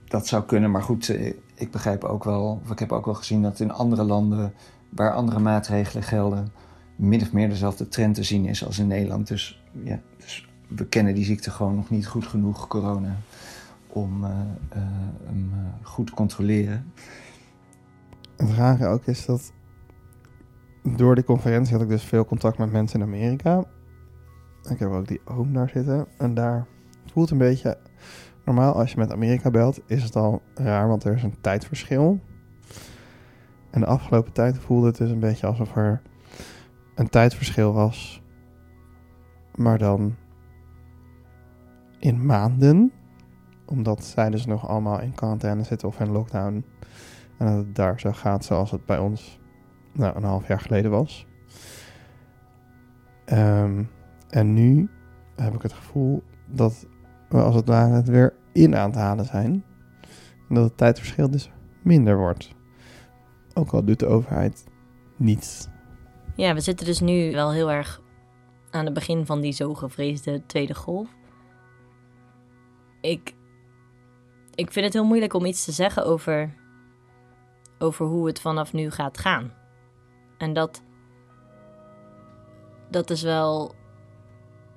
[0.08, 0.70] dat zou kunnen.
[0.70, 3.72] Maar goed, eh, ik begrijp ook wel, of ik heb ook wel gezien dat in
[3.72, 4.54] andere landen
[4.88, 6.52] waar andere maatregelen gelden,
[6.96, 9.26] min of meer dezelfde trend te zien is als in Nederland.
[9.26, 13.16] Dus ja, dus we kennen die ziekte gewoon nog niet goed genoeg, corona,
[13.86, 14.82] om uh, uh,
[15.24, 15.52] hem
[15.82, 16.92] goed te controleren.
[18.36, 19.52] Het rare ook is dat
[20.84, 23.64] door die conferentie had ik dus veel contact met mensen in Amerika.
[24.70, 26.06] Ik heb ook die oom daar zitten.
[26.18, 26.66] En daar
[27.06, 27.78] voelt een beetje...
[28.44, 32.20] Normaal als je met Amerika belt is het al raar, want er is een tijdverschil.
[33.70, 36.02] En de afgelopen tijd voelde het dus een beetje alsof er
[36.94, 38.22] een tijdverschil was.
[39.54, 40.14] Maar dan
[41.98, 42.92] in maanden.
[43.66, 46.64] Omdat zij dus nog allemaal in quarantaine zitten of in lockdown.
[47.38, 49.40] En dat het daar zo gaat zoals het bij ons
[49.94, 51.26] nou, een half jaar geleden was.
[53.32, 53.90] Um,
[54.30, 54.88] en nu
[55.36, 56.86] heb ik het gevoel dat
[57.28, 59.64] we als het ware het weer in aan het halen zijn.
[60.48, 61.50] En dat het tijdverschil dus
[61.82, 62.54] minder wordt.
[63.54, 64.66] Ook al doet de overheid
[65.16, 65.68] niets.
[66.36, 68.02] Ja, we zitten dus nu wel heel erg
[68.70, 71.08] aan het begin van die zo gevreesde tweede golf.
[73.00, 73.34] Ik,
[74.54, 76.54] ik vind het heel moeilijk om iets te zeggen over,
[77.78, 79.52] over hoe het vanaf nu gaat gaan.
[80.44, 80.82] En dat,
[82.90, 83.74] dat is wel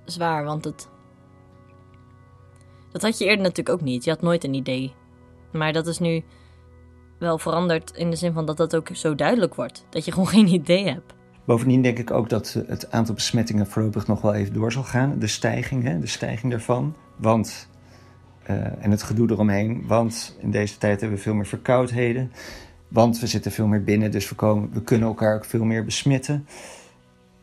[0.05, 0.89] zwaar, want het.
[2.91, 4.03] Dat had je eerder natuurlijk ook niet.
[4.03, 4.95] Je had nooit een idee.
[5.51, 6.23] Maar dat is nu
[7.19, 9.85] wel veranderd in de zin van dat dat ook zo duidelijk wordt.
[9.89, 11.13] Dat je gewoon geen idee hebt.
[11.45, 15.19] Bovendien denk ik ook dat het aantal besmettingen voorlopig nog wel even door zal gaan.
[15.19, 16.95] De stijging, hè, de stijging daarvan.
[17.15, 17.69] Want,
[18.49, 19.87] uh, en het gedoe eromheen.
[19.87, 22.31] Want in deze tijd hebben we veel meer verkoudheden.
[22.87, 25.85] Want we zitten veel meer binnen, dus we, komen, we kunnen elkaar ook veel meer
[25.85, 26.47] besmetten.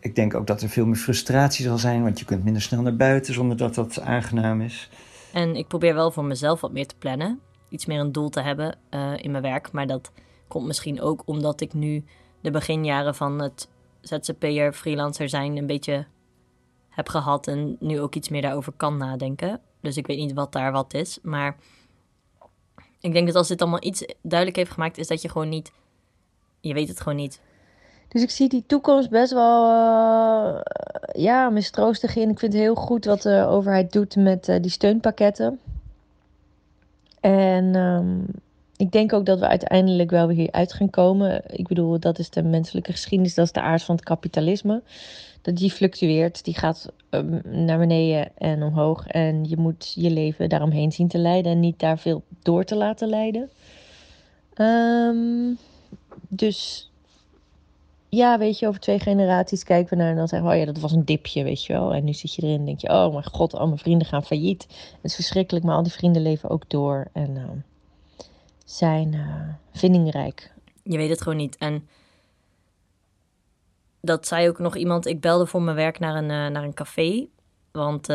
[0.01, 2.82] Ik denk ook dat er veel meer frustratie zal zijn, want je kunt minder snel
[2.82, 4.90] naar buiten zonder dat dat aangenaam is.
[5.32, 7.40] En ik probeer wel voor mezelf wat meer te plannen.
[7.68, 9.72] Iets meer een doel te hebben uh, in mijn werk.
[9.72, 10.12] Maar dat
[10.49, 12.05] komt misschien ook omdat ik nu
[12.40, 13.68] de beginjaren van het
[14.01, 16.07] ZZP'er, freelancer zijn een beetje
[16.88, 17.47] heb gehad.
[17.47, 19.61] En nu ook iets meer daarover kan nadenken.
[19.80, 21.18] Dus ik weet niet wat daar wat is.
[21.22, 21.57] Maar
[23.05, 25.72] ik denk dat als dit allemaal iets duidelijk heeft gemaakt, is dat je gewoon niet.
[26.61, 27.40] Je weet het gewoon niet.
[28.09, 30.61] Dus ik zie die toekomst best wel uh,
[31.12, 32.30] ja, mistroostig in.
[32.30, 35.61] Ik vind het heel goed wat de overheid doet met uh, die steunpakketten.
[37.20, 38.26] En um,
[38.76, 41.42] ik denk ook dat we uiteindelijk wel weer hieruit gaan komen.
[41.46, 44.82] Ik bedoel, dat is de menselijke geschiedenis, dat is de aard van het kapitalisme.
[45.45, 49.07] Dat die fluctueert, die gaat um, naar beneden en omhoog.
[49.07, 52.76] En je moet je leven daaromheen zien te leiden en niet daar veel door te
[52.76, 53.51] laten leiden.
[54.57, 55.59] Um,
[56.28, 56.90] dus
[58.09, 60.66] ja, weet je, over twee generaties kijken we naar en dan zeggen we, oh ja,
[60.66, 61.95] dat was een dipje, weet je wel.
[61.95, 64.24] En nu zit je erin en denk je, oh mijn god, al mijn vrienden gaan
[64.24, 64.62] failliet.
[64.62, 67.45] Het is verschrikkelijk, maar al die vrienden leven ook door en uh,
[68.64, 70.53] zijn uh, vindingrijk.
[70.82, 71.57] Je weet het gewoon niet.
[71.57, 71.88] En
[74.05, 76.74] dat zei ook nog iemand, ik belde voor mijn werk naar een, uh, naar een
[76.74, 77.26] café.
[77.72, 78.07] Want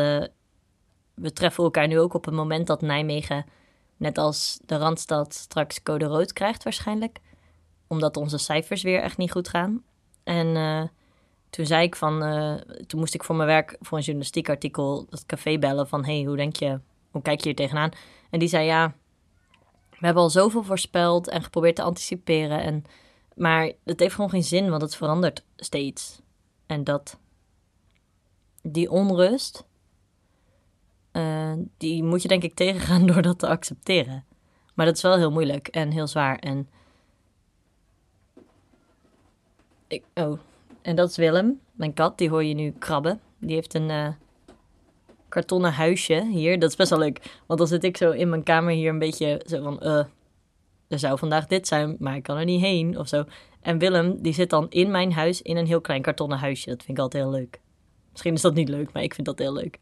[1.14, 3.44] we treffen elkaar nu ook op het moment dat Nijmegen,
[3.96, 7.18] net als de Randstad, straks code rood krijgt waarschijnlijk
[7.86, 9.82] omdat onze cijfers weer echt niet goed gaan.
[10.24, 10.82] En uh,
[11.50, 12.20] toen zei ik van,
[12.86, 16.22] toen moest ik voor mijn werk, voor een journalistiek artikel, dat café bellen van, hey,
[16.22, 16.80] hoe denk je,
[17.10, 17.90] hoe kijk je hier tegenaan?
[18.30, 18.94] En die zei, ja,
[19.90, 22.62] we hebben al zoveel voorspeld en geprobeerd te anticiperen.
[22.62, 22.84] En,
[23.40, 26.20] maar het heeft gewoon geen zin, want het verandert steeds.
[26.66, 27.18] En dat,
[28.62, 29.64] die onrust,
[31.12, 34.24] uh, die moet je denk ik tegengaan door dat te accepteren.
[34.74, 36.38] Maar dat is wel heel moeilijk en heel zwaar.
[36.38, 36.68] En
[39.86, 40.38] ik, oh,
[40.82, 42.18] en dat is Willem, mijn kat.
[42.18, 43.20] Die hoor je nu krabben.
[43.38, 44.08] Die heeft een uh,
[45.28, 46.58] kartonnen huisje hier.
[46.58, 47.40] Dat is best wel leuk.
[47.46, 49.78] Want dan zit ik zo in mijn kamer hier een beetje zo van...
[49.82, 50.04] Uh,
[50.90, 53.24] er zou vandaag dit zijn, maar ik kan er niet heen of zo.
[53.60, 56.68] En Willem, die zit dan in mijn huis in een heel klein kartonnen huisje.
[56.68, 57.60] Dat vind ik altijd heel leuk.
[58.10, 59.78] Misschien is dat niet leuk, maar ik vind dat heel leuk.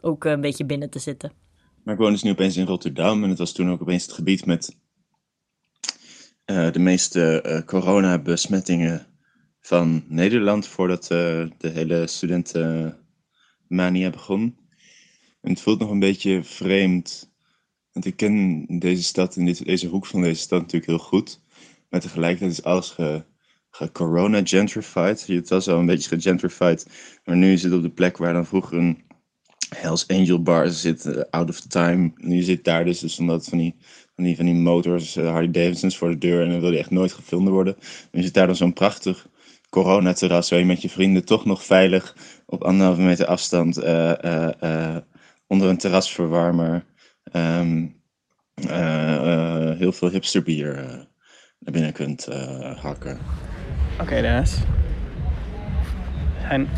[0.00, 1.32] Ook uh, een beetje binnen te zitten.
[1.82, 3.22] Maar ik woon dus nu opeens in Rotterdam.
[3.22, 4.76] En het was toen ook opeens het gebied met
[6.46, 9.06] uh, de meeste uh, coronabesmettingen
[9.60, 14.58] van Nederland voordat de hele studentenmania begon.
[15.40, 17.34] En het voelt nog een beetje vreemd.
[17.96, 21.40] Want ik ken deze stad en deze hoek van deze stad natuurlijk heel goed.
[21.88, 23.24] Maar tegelijkertijd is alles ge,
[23.70, 25.26] ge corona gentrified.
[25.26, 26.86] Het was al een beetje gegentrified.
[27.24, 29.02] Maar nu is het op de plek waar dan vroeger een
[29.76, 32.12] Hells Angel bar zit, uh, out of time.
[32.16, 33.74] Nu zit daar dus, dus omdat van die,
[34.14, 36.42] van die, van die motors, uh, Harley Davidsons voor de deur.
[36.42, 37.76] En dan wil die echt nooit gefilmd worden.
[38.12, 39.28] Nu zit daar dan zo'n prachtig
[39.70, 42.16] coronaterras waar je met je vrienden toch nog veilig
[42.46, 44.96] op anderhalve meter afstand uh,
[45.46, 46.84] onder een terrasverwarmer
[47.32, 47.96] um,
[48.56, 50.84] eh, eh, heel veel hipsterbier eh,
[51.58, 52.28] naar binnen kunt
[52.80, 53.18] hakken.
[54.00, 54.58] Oké, Dennis.
[56.34, 56.68] We zijn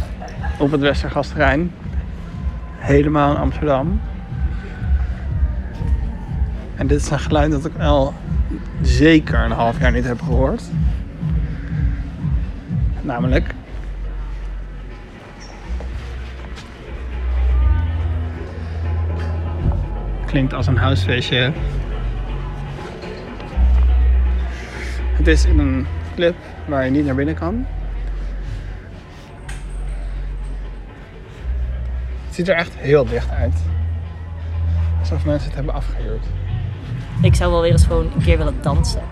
[0.58, 1.72] op het Westergasterrein.
[2.76, 4.00] Helemaal in Amsterdam.
[6.76, 8.14] En dit is een geluid dat ik al
[8.82, 10.62] zeker een half jaar niet heb gehoord.
[13.02, 13.54] Namelijk.
[20.28, 21.52] Klinkt als een huisfeestje.
[25.12, 26.34] Het is in een club
[26.66, 27.66] waar je niet naar binnen kan.
[32.26, 33.54] Het ziet er echt heel dicht uit.
[34.98, 36.24] Alsof mensen het hebben afgehuurd.
[37.22, 39.02] Ik zou wel weer eens gewoon een keer willen dansen.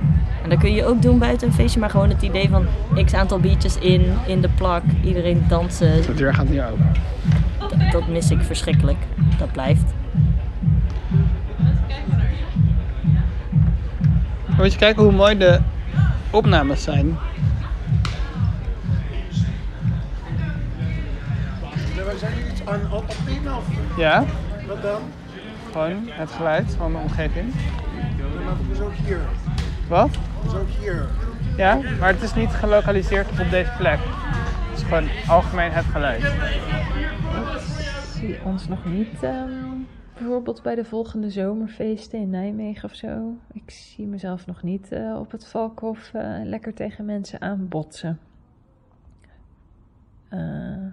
[0.42, 2.66] En dat kun je ook doen buiten een feestje, maar gewoon het idee van
[3.04, 6.02] x aantal biertjes in, in de plak, iedereen dansen.
[6.02, 6.92] De deur gaat niet open.
[7.58, 8.98] Dat, dat mis ik verschrikkelijk.
[9.38, 9.94] Dat blijft.
[14.56, 15.60] Moet je kijken hoe mooi de
[16.30, 17.18] opnames zijn.
[22.18, 23.64] Zijn jullie iets aan op opnemen of
[23.96, 24.24] Ja,
[24.66, 25.00] wat dan?
[25.72, 27.54] gewoon het geluid van de omgeving.
[27.54, 29.20] Maar het is ook hier.
[29.88, 30.08] Wat?
[30.42, 31.06] Het is ook hier.
[31.56, 33.98] Ja, maar het is niet gelokaliseerd op deze plek.
[34.70, 36.22] Het is gewoon algemeen het geluid.
[36.22, 36.30] Ik
[38.20, 39.34] zie ons nog niet ehm,
[40.16, 43.36] bijvoorbeeld bij de volgende zomerfeesten in Nijmegen of zo.
[43.52, 48.18] Ik zie mezelf nog niet eh, op het Valkhof eh, lekker tegen mensen aanbotsen.
[50.28, 50.86] Eh,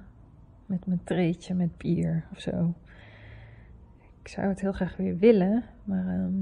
[0.65, 2.73] met mijn treetje met bier of zo.
[4.21, 6.07] Ik zou het heel graag weer willen, maar.
[6.07, 6.41] ehm,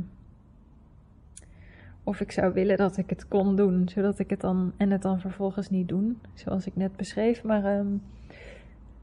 [2.04, 4.74] of ik zou willen dat ik het kon doen, zodat ik het dan.
[4.78, 7.44] en het dan vervolgens niet doen, zoals ik net beschreef.
[7.44, 7.64] Maar.
[7.66, 7.88] ehm,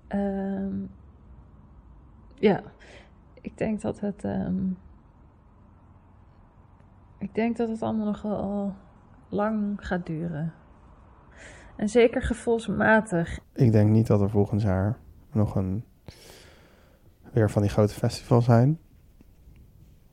[0.08, 0.74] ehm,
[2.34, 2.62] ja,
[3.40, 4.24] ik denk dat het.
[4.24, 4.66] ehm,
[7.18, 8.74] ik denk dat het allemaal nog wel
[9.28, 10.52] lang gaat duren.
[11.76, 13.38] En zeker gevoelsmatig.
[13.52, 14.98] Ik denk niet dat er volgend jaar
[15.32, 15.84] nog een
[17.32, 18.78] weer van die grote festivals zijn.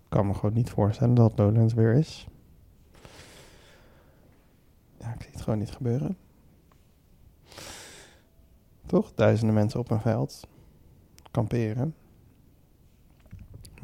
[0.04, 2.28] Ik kan me gewoon niet voorstellen dat Lowlands weer is.
[4.98, 6.18] Ja, ik zie het gewoon niet gebeuren.
[8.86, 9.14] Toch?
[9.14, 10.48] Duizenden mensen op een veld.
[11.32, 11.96] Kamperen.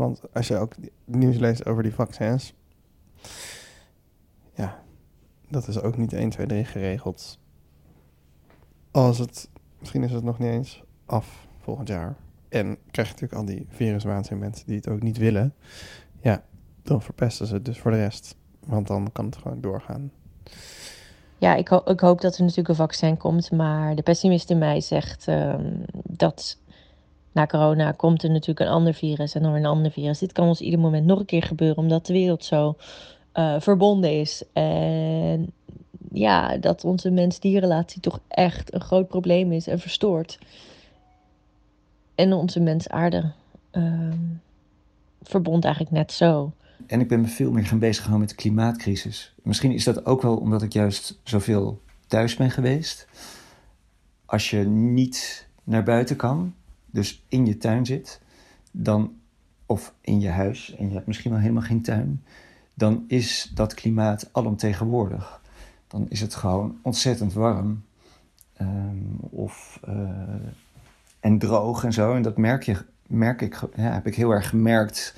[0.01, 0.75] Want als je ook
[1.05, 2.53] nieuws leest over die vaccins.
[4.53, 4.83] Ja,
[5.49, 7.39] dat is ook niet 1, 2, 3 geregeld.
[8.91, 9.49] Als het,
[9.79, 12.15] misschien is het nog niet eens af volgend jaar.
[12.49, 15.53] En krijg je natuurlijk al die viruswaanzin mensen die het ook niet willen.
[16.21, 16.43] Ja,
[16.83, 18.35] dan verpesten ze het dus voor de rest.
[18.65, 20.11] Want dan kan het gewoon doorgaan.
[21.37, 23.51] Ja, ik, ik hoop dat er natuurlijk een vaccin komt.
[23.51, 26.61] Maar de pessimist in mij zegt ehm, dat
[27.31, 30.19] na corona komt er natuurlijk een ander virus en dan een ander virus.
[30.19, 32.75] Dit kan ons ieder moment nog een keer gebeuren, omdat de wereld zo
[33.31, 34.43] eh, verbonden is.
[34.53, 35.53] En
[36.11, 40.39] ja, dat onze mens-dierrelatie toch echt een groot probleem is en verstoort.
[42.15, 43.31] En onze mens-aarde
[43.71, 44.17] ehm,
[45.21, 46.53] verbond eigenlijk net zo.
[46.87, 49.33] En ik ben me veel meer gaan bezighouden met de klimaatcrisis.
[49.43, 53.07] Misschien is dat ook wel omdat ik juist zoveel thuis ben geweest.
[54.25, 56.53] Als je niet naar buiten kan,
[56.91, 58.21] dus in je tuin zit,
[58.71, 59.13] dan,
[59.65, 62.23] of in je huis, en je hebt misschien wel helemaal geen tuin,
[62.73, 65.41] dan is dat klimaat alomtegenwoordig.
[65.87, 67.83] Dan is het gewoon ontzettend warm.
[68.53, 70.09] ehm, of, eh,
[71.19, 72.15] en droog en zo.
[72.15, 72.77] En dat merk, je,
[73.07, 75.15] merk ik, heb ik heel erg gemerkt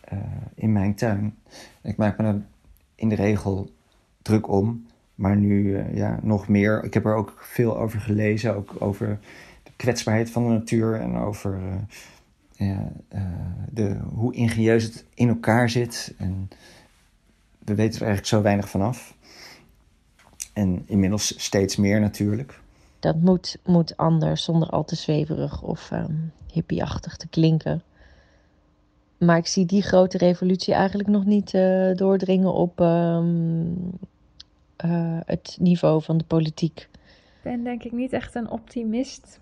[0.00, 0.18] eh,
[0.54, 1.34] in mijn tuin.
[1.82, 2.42] Ik maak me er
[2.94, 3.70] in de regel
[4.22, 4.86] druk om.
[5.14, 6.84] Maar nu eh, ja, nog meer.
[6.84, 8.56] Ik heb er ook veel over gelezen.
[8.56, 9.18] Ook over
[9.82, 11.00] kwetsbaarheid van de natuur.
[11.00, 13.22] En over eh, ja, eh,
[13.70, 16.14] de, hoe ingenieus het in elkaar zit.
[16.18, 16.48] En
[17.58, 19.14] we weten er eigenlijk zo weinig vanaf.
[20.52, 22.60] En inmiddels steeds meer natuurlijk.
[22.98, 26.14] Dat moet, moet anders, zonder al te zweverig of ehm,
[26.52, 27.82] hippieachtig te klinken.
[29.18, 33.66] Maar ik zie die grote revolutie eigenlijk nog niet eh, doordringen op ehm,
[34.76, 36.78] eh, het niveau van de politiek.
[36.78, 39.40] Ik ben denk ik niet echt een optimist.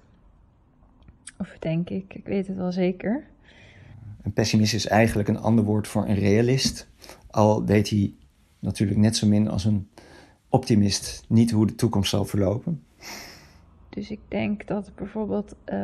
[1.41, 3.24] Of denk ik, ik weet het wel zeker.
[4.22, 6.88] Een pessimist is eigenlijk een ander woord voor een realist.
[7.30, 8.14] Al weet hij
[8.59, 9.88] natuurlijk net zo min als een
[10.49, 12.82] optimist niet hoe de toekomst zal verlopen.
[13.88, 15.78] Dus ik denk dat bijvoorbeeld eh,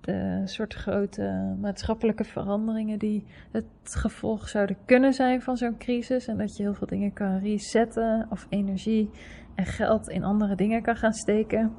[0.00, 6.26] de soort grote maatschappelijke veranderingen die het gevolg zouden kunnen zijn van zo'n crisis.
[6.26, 9.10] En dat je heel veel dingen kan resetten of energie
[9.54, 11.72] en geld in andere dingen kan gaan steken.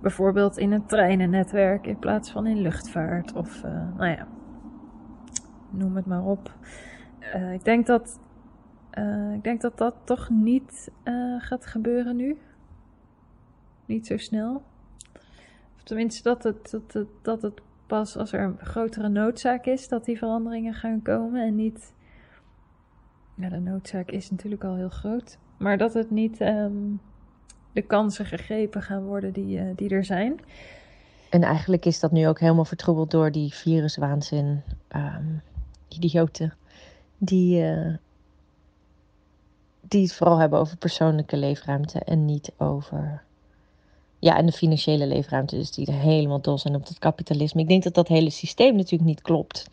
[0.00, 4.26] Bijvoorbeeld in een treinennetwerk in plaats van in luchtvaart of eh, nou ja,
[5.70, 6.52] noem het maar op.
[7.18, 8.20] eh, ik, denk dat,
[8.90, 10.90] eh, ik denk dat dat toch niet
[11.38, 12.36] gaat gebeuren nu.
[13.86, 14.62] Niet zo snel.
[15.76, 19.88] Of tenminste, dat het, dat, het, dat het pas als er een grotere noodzaak is,
[19.88, 21.42] dat die veranderingen gaan komen.
[21.42, 21.94] En niet.
[23.34, 25.38] Ja, de noodzaak is natuurlijk al heel groot.
[25.56, 26.94] Maar dat het niet ehm,
[27.76, 30.40] de kansen gegrepen gaan worden die, eh, die er zijn.
[31.30, 34.62] En eigenlijk is dat nu ook helemaal vertroebeld door die viruswaanzin.
[34.88, 35.24] ehm
[35.88, 36.54] idioten.
[37.18, 37.94] Die, eh,
[39.80, 43.22] die het vooral hebben over persoonlijke leefruimte en niet over.
[44.18, 45.56] Ja, en de financiële leefruimte.
[45.56, 47.60] Dus die er helemaal dol zijn op het kapitalisme.
[47.60, 49.68] Ik denk dat dat hele systeem natuurlijk niet klopt.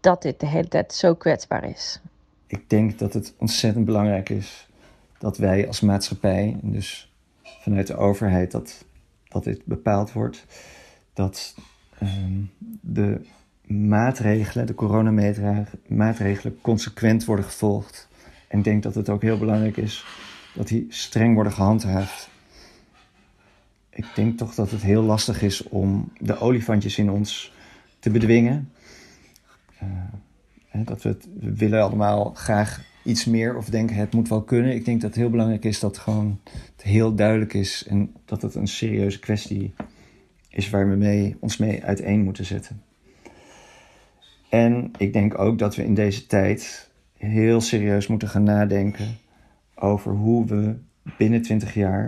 [0.00, 2.00] Dat dit de hele tijd zo kwetsbaar is.
[2.46, 4.66] Ik denk dat het ontzettend belangrijk is
[5.24, 7.12] dat wij als maatschappij, dus
[7.42, 8.84] vanuit de overheid, dat,
[9.28, 10.46] dat dit bepaald wordt.
[11.12, 11.54] Dat
[11.98, 12.42] ehm,
[12.80, 13.20] de
[13.66, 18.08] maatregelen, de coronamaatregelen, consequent worden gevolgd.
[18.48, 20.04] En ik denk dat het ook heel belangrijk is
[20.54, 22.28] dat die streng worden gehandhaafd.
[23.90, 27.52] Ik denk toch dat het heel lastig is om de olifantjes in ons
[27.98, 28.72] te bedwingen.
[29.78, 29.88] Eh,
[30.84, 34.74] dat we, het, we willen allemaal graag iets meer of denken het moet wel kunnen.
[34.74, 36.40] Ik denk dat het heel belangrijk is dat gewoon
[36.82, 39.74] heel duidelijk is en dat het een serieuze kwestie
[40.48, 42.82] is waar we mee, ons mee uiteen moeten zetten.
[44.48, 49.16] En ik denk ook dat we in deze tijd heel serieus moeten gaan nadenken
[49.74, 50.74] over hoe we
[51.18, 52.06] binnen 20 jaar,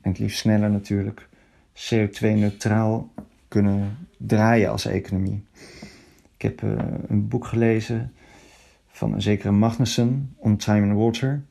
[0.00, 1.28] en het liefst sneller natuurlijk,
[1.74, 3.10] CO2-neutraal
[3.48, 5.44] kunnen draaien als economie.
[6.36, 6.72] Ik heb uh,
[7.08, 8.12] een boek gelezen
[8.98, 11.42] van een zekere Magnussen, On Time and Water.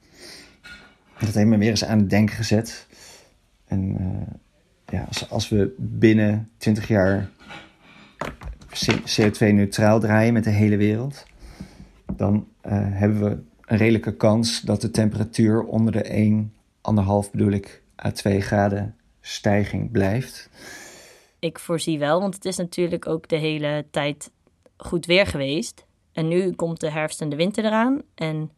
[1.20, 2.88] Dat heeft me weer eens aan het denken gezet.
[3.66, 7.30] En uh, ja, als, we binnen 20 jaar
[8.90, 11.26] CO2-neutraal draaien met de hele wereld,
[12.16, 13.30] dan uh, hebben we
[13.66, 16.54] een redelijke kans dat de temperatuur onder de 1,
[17.26, 20.50] 1,5 bedoel ik, à 2 graden stijging blijft.
[21.40, 24.32] Ik voorzie wel, want het is natuurlijk ook de hele tijd
[24.78, 25.87] goed weer geweest.
[26.18, 28.02] En nu komt de herfst en de winter eraan.
[28.16, 28.52] En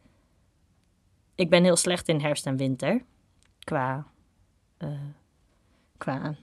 [1.35, 3.01] ik ben heel slecht in herfst en winter.
[3.59, 4.07] Qua,
[4.77, 4.89] uh,
[5.97, 6.35] qua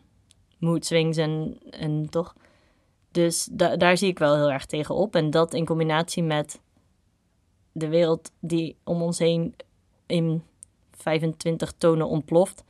[0.58, 2.34] mood swings en, en toch.
[3.10, 5.14] Dus da daar zie ik wel heel erg tegen op.
[5.14, 6.60] En dat in combinatie met
[7.72, 9.54] de wereld die om ons heen
[10.06, 10.42] in
[10.90, 12.64] 25 tonen ontploft,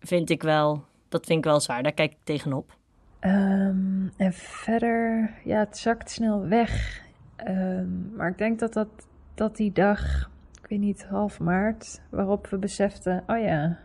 [0.00, 1.82] vind ik wel, dat vind ik wel zwaar.
[1.82, 2.76] Daar kijk ik tegenop.
[3.20, 7.06] Um, en verder, ja, het zakt snel weg.
[7.46, 9.08] Um, maar ik denk dat, dat
[9.38, 10.30] dat die dag,
[10.62, 13.78] ik weet niet, half maart, waarop we beseften: oh ja,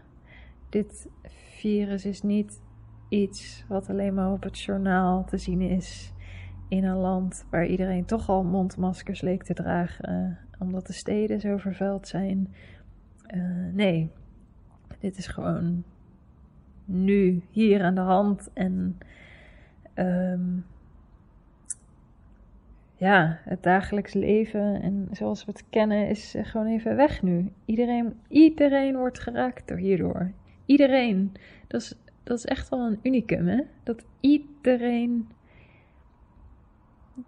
[0.69, 1.09] dit
[1.57, 2.61] virus is niet
[3.09, 6.13] iets wat alleen maar op het journaal te zien is.
[6.67, 11.57] In een land waar iedereen toch al mondmaskers leek te dragen, omdat de steden zo
[11.57, 12.53] vervuild zijn.
[13.35, 14.11] Uh, nee,
[14.99, 15.83] dit is gewoon
[16.85, 18.49] nu hier aan de hand.
[18.53, 18.97] En
[19.95, 20.65] um,
[23.03, 27.51] ja, het dagelijks leven en zoals we het kennen is gewoon even weg nu.
[27.65, 30.31] Iedereen, iedereen wordt geraakt door hierdoor.
[30.65, 31.31] Iedereen.
[31.67, 33.61] Dat is, dat is echt wel een unicum, hè?
[33.83, 35.27] Dat iedereen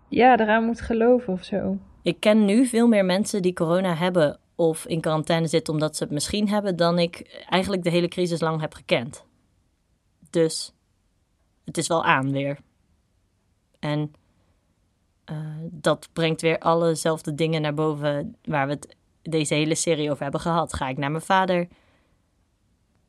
[0.10, 1.78] ja, eraan moet geloven of zo.
[2.02, 6.04] Ik ken nu veel meer mensen die corona hebben of in quarantaine zitten omdat ze
[6.04, 9.26] het misschien hebben, dan ik eigenlijk de hele crisis lang heb gekend.
[10.30, 10.74] Dus
[11.66, 12.58] het is wel aan weer.
[13.80, 14.12] En
[15.32, 15.38] uh,
[15.72, 20.42] dat brengt weer allezelfde dingen naar boven waar we het deze hele serie over hebben
[20.42, 20.74] gehad.
[20.74, 21.68] Ga ik naar mijn vader?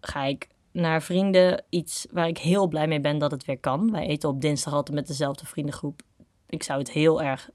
[0.00, 1.64] Ga ik naar vrienden?
[1.68, 3.90] Iets waar ik heel blij mee ben dat het weer kan.
[3.90, 6.02] Wij eten op dinsdag altijd met dezelfde vriendengroep.
[6.48, 7.50] Ik zou het heel erg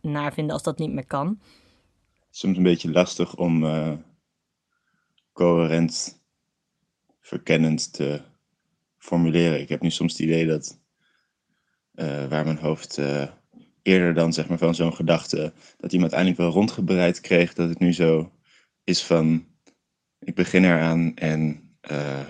[0.00, 1.40] naar vinden als dat niet meer kan.
[2.30, 3.92] Soms een beetje lastig om uh,
[5.32, 6.22] coherent,
[7.20, 8.22] verkennend te
[8.96, 9.60] formuleren.
[9.60, 10.80] Ik heb nu soms het idee dat
[11.94, 12.98] uh, waar mijn hoofd
[13.84, 17.78] eerder dan zeg maar van zo'n gedachte, dat iemand eindelijk wel rondgebreid kreeg, dat het
[17.78, 18.32] nu zo
[18.84, 19.46] is van,
[20.18, 21.60] ik begin eraan en
[21.90, 22.20] uh,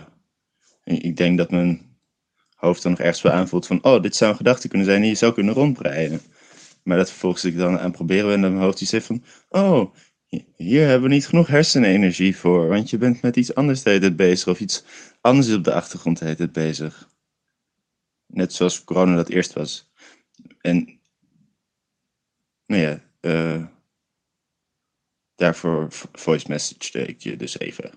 [0.84, 1.98] ik denk dat mijn
[2.54, 5.10] hoofd dan nog ergens wel aanvoelt van, oh, dit zou een gedachte kunnen zijn die
[5.10, 6.20] je zou kunnen rondbreien.
[6.82, 9.94] Maar dat vervolgens ik dan aan proberen ben en mijn hoofd die zegt van, oh,
[10.56, 14.14] hier hebben we niet genoeg hersenenergie voor, want je bent met iets anders de hele
[14.14, 14.84] bezig of iets
[15.20, 17.08] anders op de achtergrond de hele bezig.
[18.26, 19.92] Net zoals corona dat eerst was.
[20.60, 21.00] En
[22.66, 23.64] nou ja, uh,
[25.34, 27.90] daarvoor voice message ik je dus even.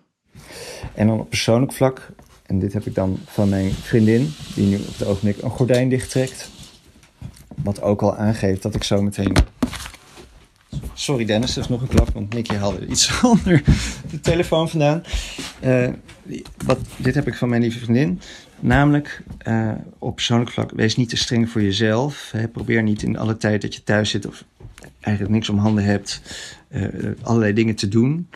[0.95, 2.09] En dan op persoonlijk vlak,
[2.45, 5.89] en dit heb ik dan van mijn vriendin, die nu op het ogenblik een gordijn
[5.89, 6.49] dichttrekt.
[7.63, 9.33] Wat ook al aangeeft dat ik zo meteen
[10.93, 13.63] sorry Dennis, dat is nog een klap, want Nicky haalde iets onder
[14.11, 15.03] de telefoon vandaan.
[15.59, 15.89] Eh,
[16.65, 18.21] wat, dit heb ik van mijn lieve vriendin.
[18.59, 22.31] Namelijk, eh, op persoonlijk vlak, wees niet te streng voor jezelf.
[22.31, 22.47] Hè.
[22.47, 24.43] Probeer niet in alle tijd dat je thuis zit of
[24.99, 26.21] eigenlijk niks om handen hebt,
[26.67, 26.87] eh,
[27.21, 28.29] allerlei dingen te doen.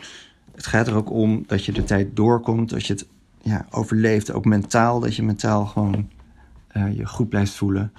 [0.54, 3.06] Het gaat er ook om dat je de tijd doorkomt, dat je het
[3.42, 6.08] ja, overleeft, ook mentaal, dat je mentaal gewoon
[6.68, 7.92] eh, je goed blijft voelen.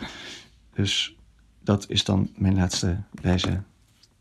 [0.73, 1.17] Dus
[1.63, 3.61] dat is dan mijn laatste wijze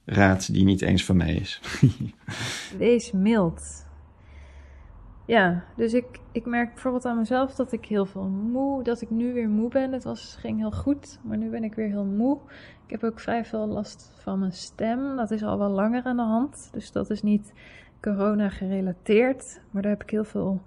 [0.05, 1.61] raad, die niet eens van mij is.
[2.78, 3.84] Wees mild.
[5.33, 9.11] Ja, dus ik, ik merk bijvoorbeeld aan mezelf dat ik heel veel moe, dat ik
[9.11, 9.93] nu weer moe ben.
[9.93, 12.39] Het was, ging heel goed, maar nu ben ik weer heel moe.
[12.85, 15.16] Ik heb ook vrij veel last van mijn stem.
[15.16, 16.68] Dat is al wel langer aan de hand.
[16.72, 17.53] Dus dat is niet
[18.01, 19.61] corona gerelateerd.
[19.70, 20.62] Maar daar heb ik heel veel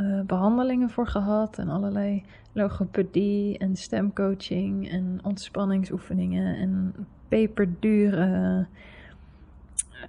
[0.00, 1.58] uh, behandelingen voor gehad.
[1.58, 6.94] En allerlei logopedie en stemcoaching en ontspanningsoefeningen en
[7.28, 8.66] peperdure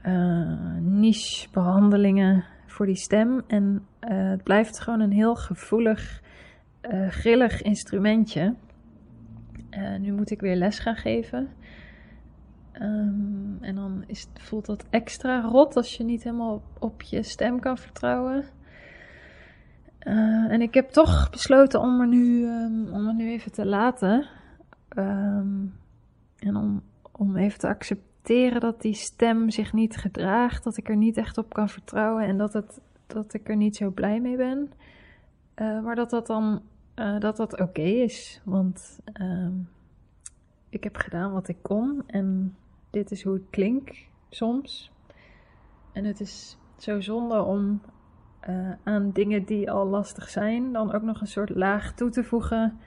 [0.05, 3.41] uh, niche behandelingen voor die stem.
[3.47, 6.21] En uh, het blijft gewoon een heel gevoelig,
[6.81, 8.55] uh, grillig instrumentje.
[9.71, 11.49] Uh, nu moet ik weer les gaan geven.
[12.81, 17.59] Um, en dan is, voelt dat extra rot als je niet helemaal op, je stem
[17.59, 18.43] kan vertrouwen.
[20.49, 24.27] en ik heb toch besloten om er nu, um, om er nu even te laten.
[24.97, 25.73] Um,
[26.39, 30.89] en om, om even te accepteren accepteren dat die stem zich niet gedraagt, dat ik
[30.89, 34.19] er niet echt op kan vertrouwen en dat, het, dat ik er niet zo blij
[34.19, 34.71] mee ben.
[35.55, 36.61] Uh, maar dat dat dan
[36.95, 39.47] uh, dat dat oké is, want uh,
[40.69, 42.55] ik heb gedaan wat ik kon en
[42.89, 43.97] dit is hoe het klinkt
[44.29, 44.91] soms.
[45.91, 47.81] En het is zo zonde om
[48.49, 52.23] uh, aan dingen die al lastig zijn, dan ook nog een soort laag toe te
[52.23, 52.79] voegen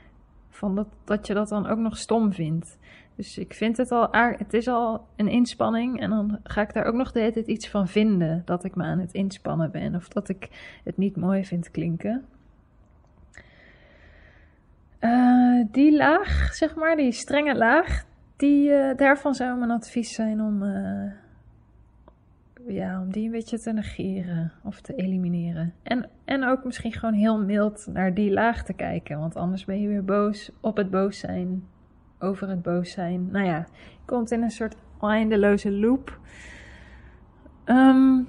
[0.50, 2.78] van dat, dat je dat dan ook nog stom vindt.
[3.16, 6.84] Dus ik vind het al, het is al een inspanning en dan ga ik daar
[6.84, 8.42] ook nog de hele tijd iets van vinden.
[8.44, 10.48] Dat ik me aan het inspannen ben of dat ik
[10.84, 12.24] het niet mooi vind klinken.
[15.00, 18.04] Uh, die laag, zeg maar, die strenge laag,
[18.36, 21.12] die, uh, daarvan zou mijn advies zijn om, uh,
[22.66, 25.74] ja, om die een beetje te negeren of te elimineren.
[25.82, 29.80] En, en ook misschien gewoon heel mild naar die laag te kijken, want anders ben
[29.80, 31.64] je weer boos op het boos zijn
[32.18, 33.30] over het boos zijn.
[33.30, 33.66] Nou ja,
[34.04, 36.18] komt in een soort eindeloze loop.
[37.64, 38.28] Um,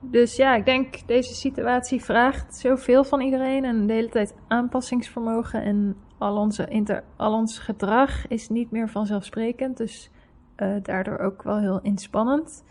[0.00, 5.62] dus ja, ik denk deze situatie vraagt zoveel van iedereen en de hele tijd aanpassingsvermogen
[5.62, 9.76] en al, onze inter, al ons gedrag is niet meer vanzelfsprekend.
[9.76, 10.10] Dus
[10.56, 12.64] uh, daardoor ook wel heel inspannend.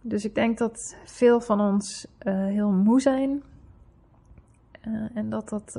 [0.00, 3.42] Dus ik denk dat veel van ons uh, heel moe zijn.
[4.88, 5.76] Uh, en, dat dat,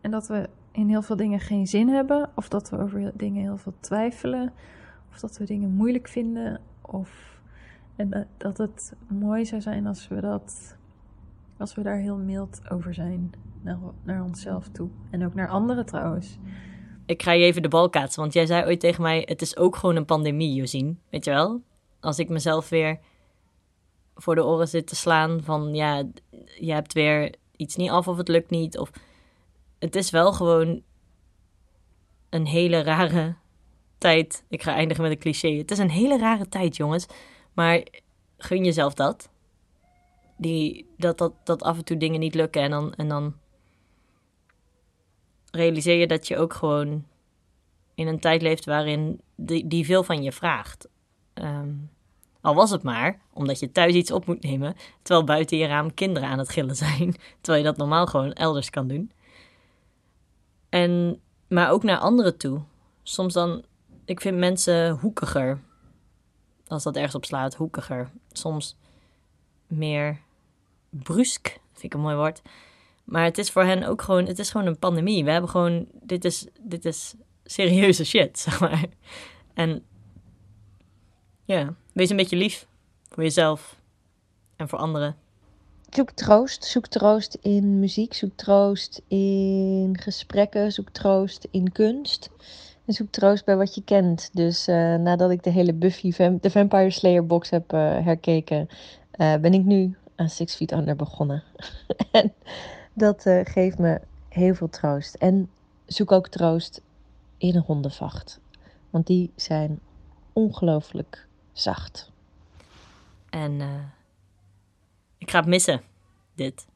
[0.00, 3.42] en dat we in heel veel dingen geen zin hebben, of dat we over dingen
[3.42, 4.52] heel veel twijfelen,
[5.10, 7.40] of dat we dingen moeilijk vinden, of
[7.96, 10.76] en dat het mooi zou zijn als we dat,
[11.58, 15.86] als we daar heel mild over zijn naar, naar onszelf toe en ook naar anderen
[15.86, 16.38] trouwens.
[17.06, 19.56] Ik ga je even de bal kaatsen, want jij zei ooit tegen mij: het is
[19.56, 21.62] ook gewoon een pandemie, Josien, weet je wel?
[22.00, 22.98] Als ik mezelf weer
[24.14, 26.04] voor de oren zit te slaan van ja,
[26.60, 28.90] je hebt weer iets niet af of het lukt niet of
[29.82, 30.82] het is wel gewoon
[32.30, 33.34] een hele rare
[33.98, 34.44] tijd.
[34.48, 35.48] Ik ga eindigen met een cliché.
[35.48, 37.06] Het is een hele rare tijd, jongens.
[37.52, 37.82] Maar
[38.38, 39.30] gun jezelf dat.
[40.36, 43.34] Die, dat, dat, dat af en toe dingen niet lukken en dan, en dan
[45.50, 47.04] realiseer je dat je ook gewoon
[47.94, 50.88] in een tijd leeft waarin die, die veel van je vraagt.
[51.34, 51.90] Um,
[52.40, 55.94] al was het maar omdat je thuis iets op moet nemen, terwijl buiten je raam
[55.94, 59.10] kinderen aan het gillen zijn, terwijl je dat normaal gewoon elders kan doen.
[60.72, 62.60] En, maar ook naar anderen toe.
[63.02, 63.64] Soms dan,
[64.04, 65.60] ik vind mensen hoekiger.
[66.66, 68.10] Als dat ergens op slaat, hoekiger.
[68.30, 68.76] Soms
[69.66, 70.20] meer
[70.90, 72.42] brusk, vind ik een mooi woord.
[73.04, 75.24] Maar het is voor hen ook gewoon, het is gewoon een pandemie.
[75.24, 77.14] We hebben gewoon, dit is, dit is
[77.44, 78.84] serieuze shit, zeg maar.
[79.54, 79.84] En
[81.44, 82.66] ja, wees een beetje lief
[83.08, 83.76] voor jezelf
[84.56, 85.16] en voor anderen
[85.94, 86.64] zoek troost.
[86.64, 92.30] Zoek troost in muziek, zoek troost in gesprekken, zoek troost in kunst.
[92.84, 94.30] En zoek troost bij wat je kent.
[94.32, 98.68] Dus uh, nadat ik de hele Buffy de Vampire Slayer box heb uh, herkeken,
[99.16, 101.42] uh, ben ik nu aan Six Feet Under begonnen.
[102.12, 102.32] en
[102.92, 105.14] dat geeft me heel veel troost.
[105.14, 105.50] En
[105.86, 106.80] zoek ook troost
[107.38, 108.40] in een hondenvacht.
[108.90, 109.80] Want die zijn
[110.32, 112.10] ongelooflijk zacht.
[113.30, 113.60] En
[115.22, 115.82] ik ga het missen,
[116.34, 116.66] dit.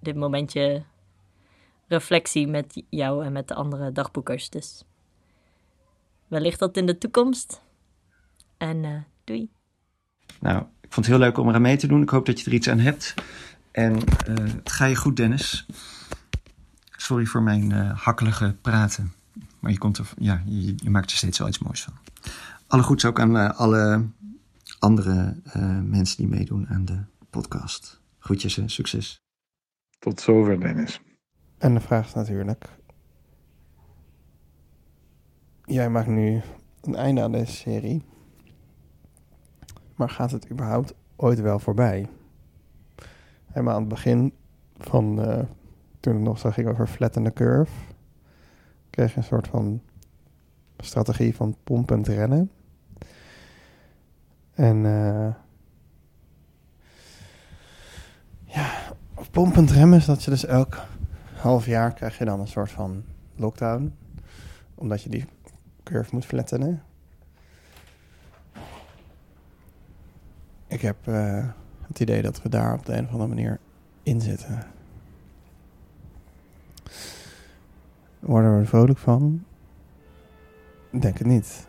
[0.00, 0.82] Dit momentje
[1.88, 4.50] reflectie met jou en met de andere dagboekers.
[4.50, 4.84] Dus
[6.26, 7.60] wellicht dat in de toekomst.
[8.56, 8.90] En eh,
[9.24, 9.48] doei.
[10.40, 12.02] Nou, ik vond het heel leuk om eraan mee te doen.
[12.02, 13.14] Ik hoop dat je er iets aan hebt.
[13.70, 15.66] En eh, het ga je goed, Dennis.
[16.96, 19.12] Sorry voor mijn eh, hakkelige praten.
[19.60, 21.94] Maar je, komt er, ja, je, je maakt er steeds wel iets moois van.
[22.66, 24.04] Alle goeds ook aan alle
[24.78, 25.36] andere
[25.82, 27.02] mensen die meedoen aan de
[27.36, 28.00] podcast.
[28.18, 29.20] Groetjes en succes.
[29.98, 31.00] Tot zover, Dennis.
[31.58, 32.78] En de vraag is natuurlijk...
[35.64, 36.42] Jij maakt nu
[36.82, 38.04] een einde aan deze serie.
[39.94, 42.08] Maar gaat het überhaupt ooit wel voorbij?
[43.44, 44.32] Helemaal aan het begin
[44.76, 45.22] van...
[45.22, 45.44] eh,
[46.00, 47.72] toen het nog zo ging over flatten the curve...
[48.90, 49.82] kreeg je een soort van
[50.76, 52.50] strategie van pompend rennen.
[54.54, 54.86] En...
[54.86, 55.34] eh,
[58.56, 58.94] ja,
[59.36, 60.80] pompend remmen is dat je dus elk
[61.34, 63.94] half jaar krijg je dan een soort van lockdown.
[64.74, 65.24] Omdat je die
[65.82, 66.82] curve moet flattenen.
[70.66, 71.48] Ik heb eh,
[71.86, 73.58] het idee dat we daar op de een of andere manier
[74.02, 74.66] in zitten.
[78.18, 79.44] Worden we er vrolijk van?
[80.90, 81.66] Ik Denk het niet.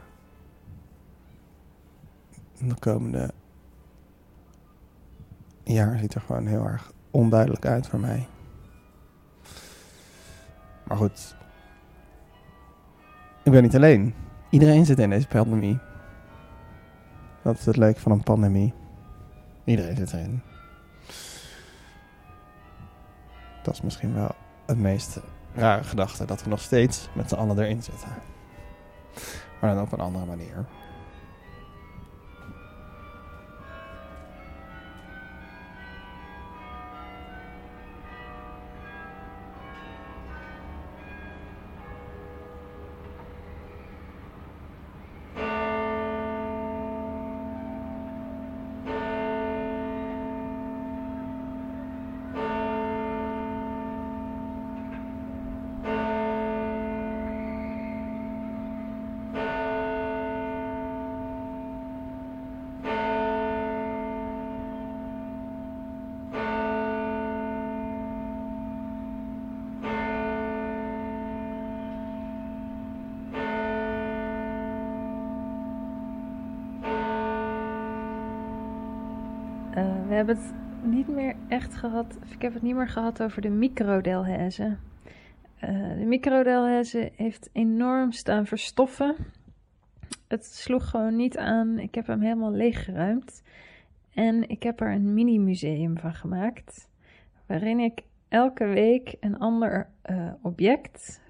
[2.60, 3.34] De komende
[5.64, 8.28] jaar ziet er gewoon heel erg onduidelijk uit voor mij.
[10.84, 11.36] Maar goed.
[13.44, 14.14] Ik ben niet alleen.
[14.50, 15.80] Iedereen zit in deze pandemie.
[17.42, 18.74] Dat is het leuke van een pandemie.
[19.64, 20.42] Iedereen zit erin.
[23.64, 25.20] Dat is misschien wel het meest
[25.54, 26.26] rare gedachte.
[26.26, 28.10] Dat we nog steeds met z'n allen erin zitten.
[29.62, 30.66] Maar dan op een andere manier.
[80.08, 80.54] We hebben het
[80.84, 84.78] niet meer echt gehad, ik heb het niet meer gehad over de microdelhaize.
[85.60, 89.16] Eh de microdelhaize heeft enorm staan verstoffen.
[90.28, 91.80] Het sloeg gewoon niet aan.
[91.80, 93.44] Ik heb hem helemaal leeggeruimd.
[94.14, 96.90] En ik heb er een mini-museum van gemaakt.
[97.46, 101.22] Waarin ik elke week een ander eh, object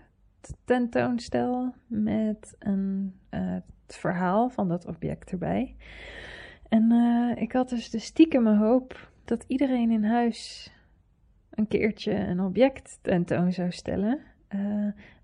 [0.65, 1.73] tentoonstel.
[1.87, 3.53] Met een, eh,
[3.85, 5.75] het verhaal van dat object erbij.
[6.69, 10.71] En eh, ik had dus de stiekeme hoop dat iedereen in huis
[11.49, 14.19] een keertje een object tentoon zou stellen.
[14.47, 14.59] Eh,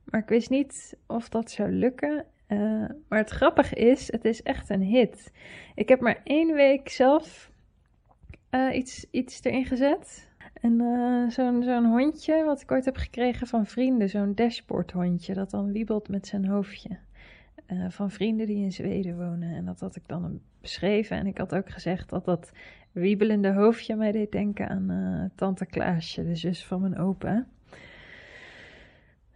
[0.03, 2.25] maar ik wist niet of dat zou lukken.
[2.47, 5.31] Eh, maar het grappige is, het is echt een hit.
[5.75, 7.51] Ik heb maar één week zelf
[8.73, 10.31] iets, iets erin gezet.
[10.53, 10.77] En
[11.31, 16.09] zo'n zo'n hondje, wat ik ooit heb gekregen van vrienden, zo'n dashboardhondje, dat dan wiebelt
[16.09, 16.97] met zijn hoofdje.
[17.79, 19.55] Eh, van vrienden die in Zweden wonen.
[19.55, 21.17] En dat had ik dan beschreven.
[21.17, 22.51] En ik had ook gezegd dat dat
[22.91, 27.45] wiebelende hoofdje mij deed denken aan eh, tante Klaasje, de zus van mijn opa.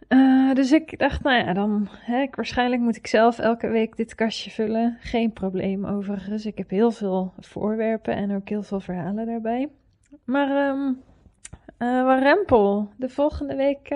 [0.08, 3.96] Eh, dus ik dacht, nou ja, dan hè, ik, waarschijnlijk moet ik zelf elke week
[3.96, 4.96] dit kastje vullen.
[5.00, 6.46] Geen probleem overigens.
[6.46, 9.68] Ik heb heel veel voorwerpen en ook heel veel verhalen daarbij.
[10.24, 10.92] Maar ehm
[11.78, 13.88] eh, Warempel, de volgende week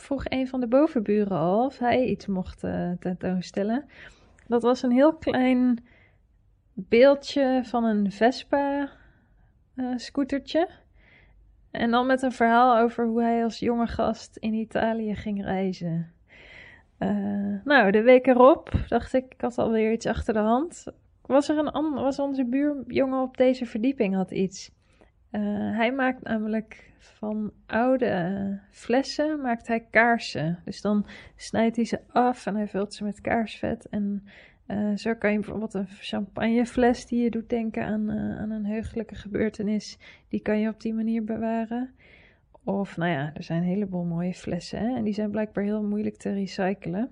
[0.00, 3.84] vroeg een van de bovenburen al of hij iets mocht eh, tentoonstellen.
[4.46, 5.84] Dat was een heel klein
[6.74, 8.90] beeldje van een Vespa
[9.76, 10.66] eh.
[11.70, 16.12] En dan met een verhaal over hoe hij als jonge gast in Italië ging reizen.
[16.98, 20.86] Eh, nou, de week erop dacht ik, ik had alweer iets achter de hand.
[21.22, 24.70] Was er een was onze buurjongen op deze verdieping had iets.
[25.36, 30.58] Eh, hij maakt namelijk van oude flessen maakt hij kaarsen.
[30.64, 31.06] Dus dan
[31.36, 33.88] snijdt hij ze af en hij vult ze met kaarsvet.
[33.88, 34.24] En
[34.66, 38.66] eh, zo kan je bijvoorbeeld een champagnefles die je doet denken aan, eh, aan een
[38.66, 39.98] heugelijke gebeurtenis,
[40.28, 41.90] die kan je op die manier bewaren.
[42.64, 44.96] Of nou ja, er zijn een heleboel mooie flessen hè?
[44.96, 47.10] en die zijn blijkbaar heel moeilijk te recyclen.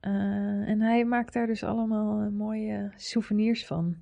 [0.00, 3.96] En hij maakt daar dus allemaal mooie souvenirs van.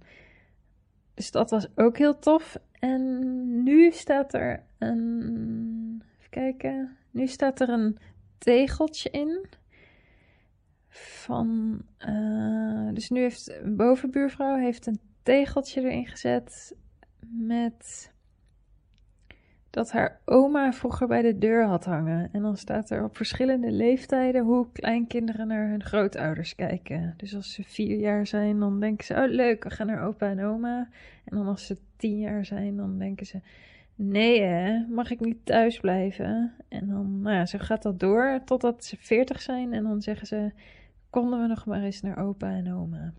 [1.21, 2.57] Dus dat was ook heel tof.
[2.79, 6.03] En nu staat er een.
[6.19, 6.97] Even kijken.
[7.11, 7.99] Nu staat er een
[8.39, 9.47] tegeltje in.
[10.89, 11.81] van.
[11.99, 16.77] eh, dus nu heeft een bovenbuurvrouw heeft een tegeltje erin gezet
[17.29, 18.10] met
[19.71, 22.29] dat haar oma vroeger bij de deur had hangen.
[22.33, 27.15] En dan staat er op verschillende leeftijden hoe kleinkinderen naar hun grootouders kijken.
[27.17, 30.31] Dus als ze vier jaar zijn, dan denken ze: Oh, leuk, we gaan naar opa
[30.31, 30.89] en oma.
[31.25, 33.41] En dan als ze tien jaar zijn, dan denken ze:
[33.95, 36.53] Nee, hè, mag ik niet thuis blijven?
[36.69, 39.73] En dan, nou ja, zo gaat dat door totdat ze veertig zijn.
[39.73, 40.53] En dan zeggen ze:
[41.11, 43.13] Konden we nog maar eens naar opa en oma?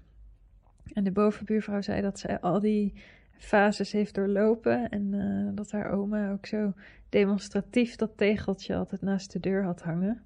[0.93, 2.93] En de bovenbuurvrouw zei dat zij al die
[3.43, 4.89] fases heeft doorlopen.
[4.89, 6.73] En eh, dat haar oma ook zo
[7.09, 10.23] demonstratief dat tegeltje altijd naast de deur had hangen.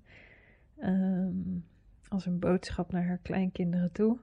[0.78, 1.32] Ehm,
[2.08, 4.20] als een boodschap naar haar kleinkinderen toe.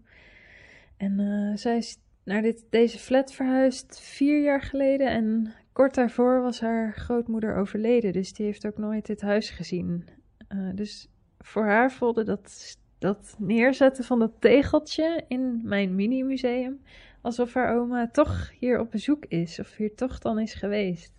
[0.97, 5.11] En eh, zij is naar dit, deze flat verhuisd vier jaar geleden.
[5.11, 8.13] En kort daarvoor was haar grootmoeder overleden.
[8.13, 10.09] Dus die heeft ook nooit dit huis gezien.
[10.49, 11.09] Eh, dus
[11.39, 16.81] voor haar voelde dat, dat neerzetten van dat tegeltje in mijn mini-museum
[17.23, 21.13] alsof haar oma toch hier op bezoek is, of hier toch dan is geweest.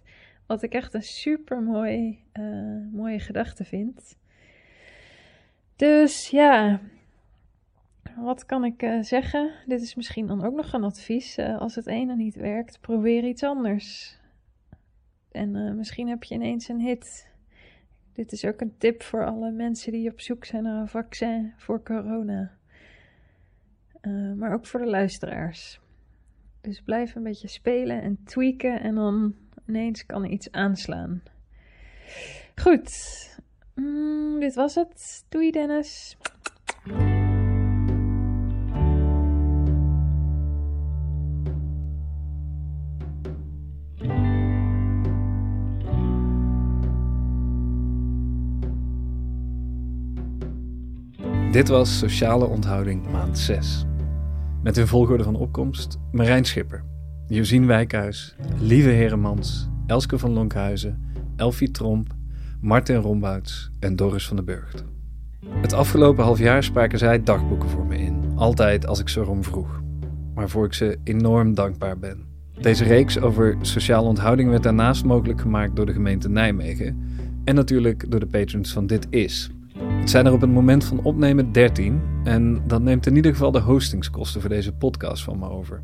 [0.45, 2.23] Wat ik echt een super mooi,
[2.91, 4.17] mooie gedachte vind.
[5.75, 6.79] Dus ja,
[8.15, 9.51] wat kan ik eh, zeggen?
[9.65, 11.37] Dit is misschien dan ook nog een advies.
[11.37, 14.17] Eh, als het ene niet werkt, probeer iets anders.
[15.31, 17.31] En eh, misschien heb je ineens een hit.
[18.13, 21.53] Dit is ook een tip voor alle mensen die op zoek zijn naar een vaccin
[21.57, 22.51] voor corona.
[24.35, 25.82] maar ook voor de luisteraars.
[26.63, 29.35] Dus blijf een beetje spelen en tweaken en dan
[29.67, 31.23] ineens kan iets aanslaan.
[32.55, 32.91] Goed,
[33.75, 35.25] mm, dit was het.
[35.29, 36.17] Doei Dennis.
[51.51, 53.85] Dit was Sociale Onthouding maand 6.
[54.63, 56.83] Met hun volgorde van opkomst Marijn Schipper,
[57.27, 61.01] Josien Wijkhuis, Lieve Heremans, Elske van Lonkhuizen,
[61.35, 62.15] Elfie Tromp,
[62.61, 64.83] Martin Rombouts en Doris van den Burgt.
[65.61, 69.43] Het afgelopen half jaar spraken zij dagboeken voor me in, altijd als ik ze erom
[69.43, 69.81] vroeg,
[70.33, 72.25] waarvoor ik ze enorm dankbaar ben.
[72.61, 77.01] Deze reeks over sociale onthouding werd daarnaast mogelijk gemaakt door de gemeente Nijmegen
[77.43, 81.03] en natuurlijk door de patrons van Dit Is, het zijn er op het moment van
[81.03, 85.49] opnemen 13 en dat neemt in ieder geval de hostingskosten voor deze podcast van me
[85.49, 85.83] over.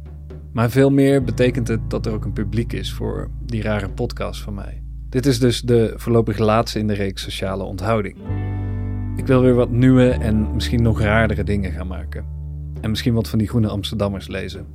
[0.52, 4.42] Maar veel meer betekent het dat er ook een publiek is voor die rare podcast
[4.42, 4.84] van mij.
[5.10, 8.16] Dit is dus de voorlopig laatste in de reeks sociale onthouding.
[9.16, 12.26] Ik wil weer wat nieuwe en misschien nog raardere dingen gaan maken.
[12.82, 14.66] En misschien wat van die groene Amsterdammers lezen.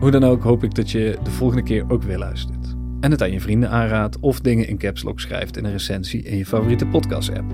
[0.00, 2.76] Hoe dan ook hoop ik dat je de volgende keer ook weer luistert.
[3.00, 6.22] En het aan je vrienden aanraadt of dingen in caps lock schrijft in een recensie
[6.22, 7.52] in je favoriete podcast app.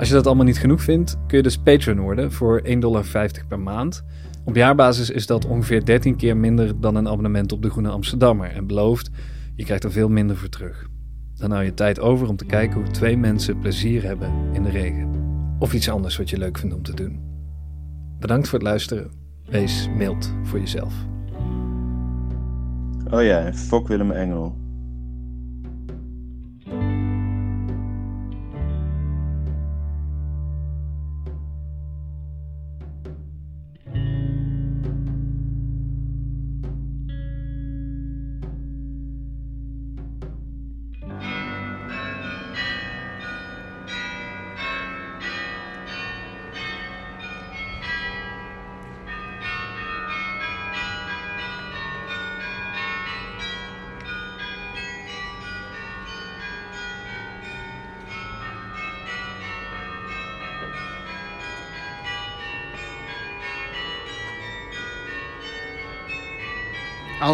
[0.00, 3.04] Als je dat allemaal niet genoeg vindt, kun je dus Patreon worden voor 1,50 dollar
[3.48, 4.04] per maand.
[4.44, 8.50] Op jaarbasis is dat ongeveer 13 keer minder dan een abonnement op de Groene Amsterdammer.
[8.50, 9.10] En belooft,
[9.54, 10.88] je krijgt er veel minder voor terug.
[11.34, 14.70] Dan hou je tijd over om te kijken hoe twee mensen plezier hebben in de
[14.70, 15.10] regen.
[15.58, 17.20] Of iets anders wat je leuk vindt om te doen.
[18.18, 19.10] Bedankt voor het luisteren.
[19.44, 20.94] Wees mild voor jezelf.
[23.10, 24.59] Oh ja, Fok Willem Engel.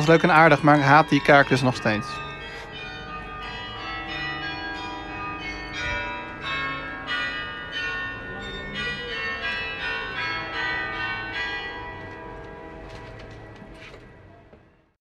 [0.07, 2.07] Leuk en aardig, maar haat die kaart dus nog steeds.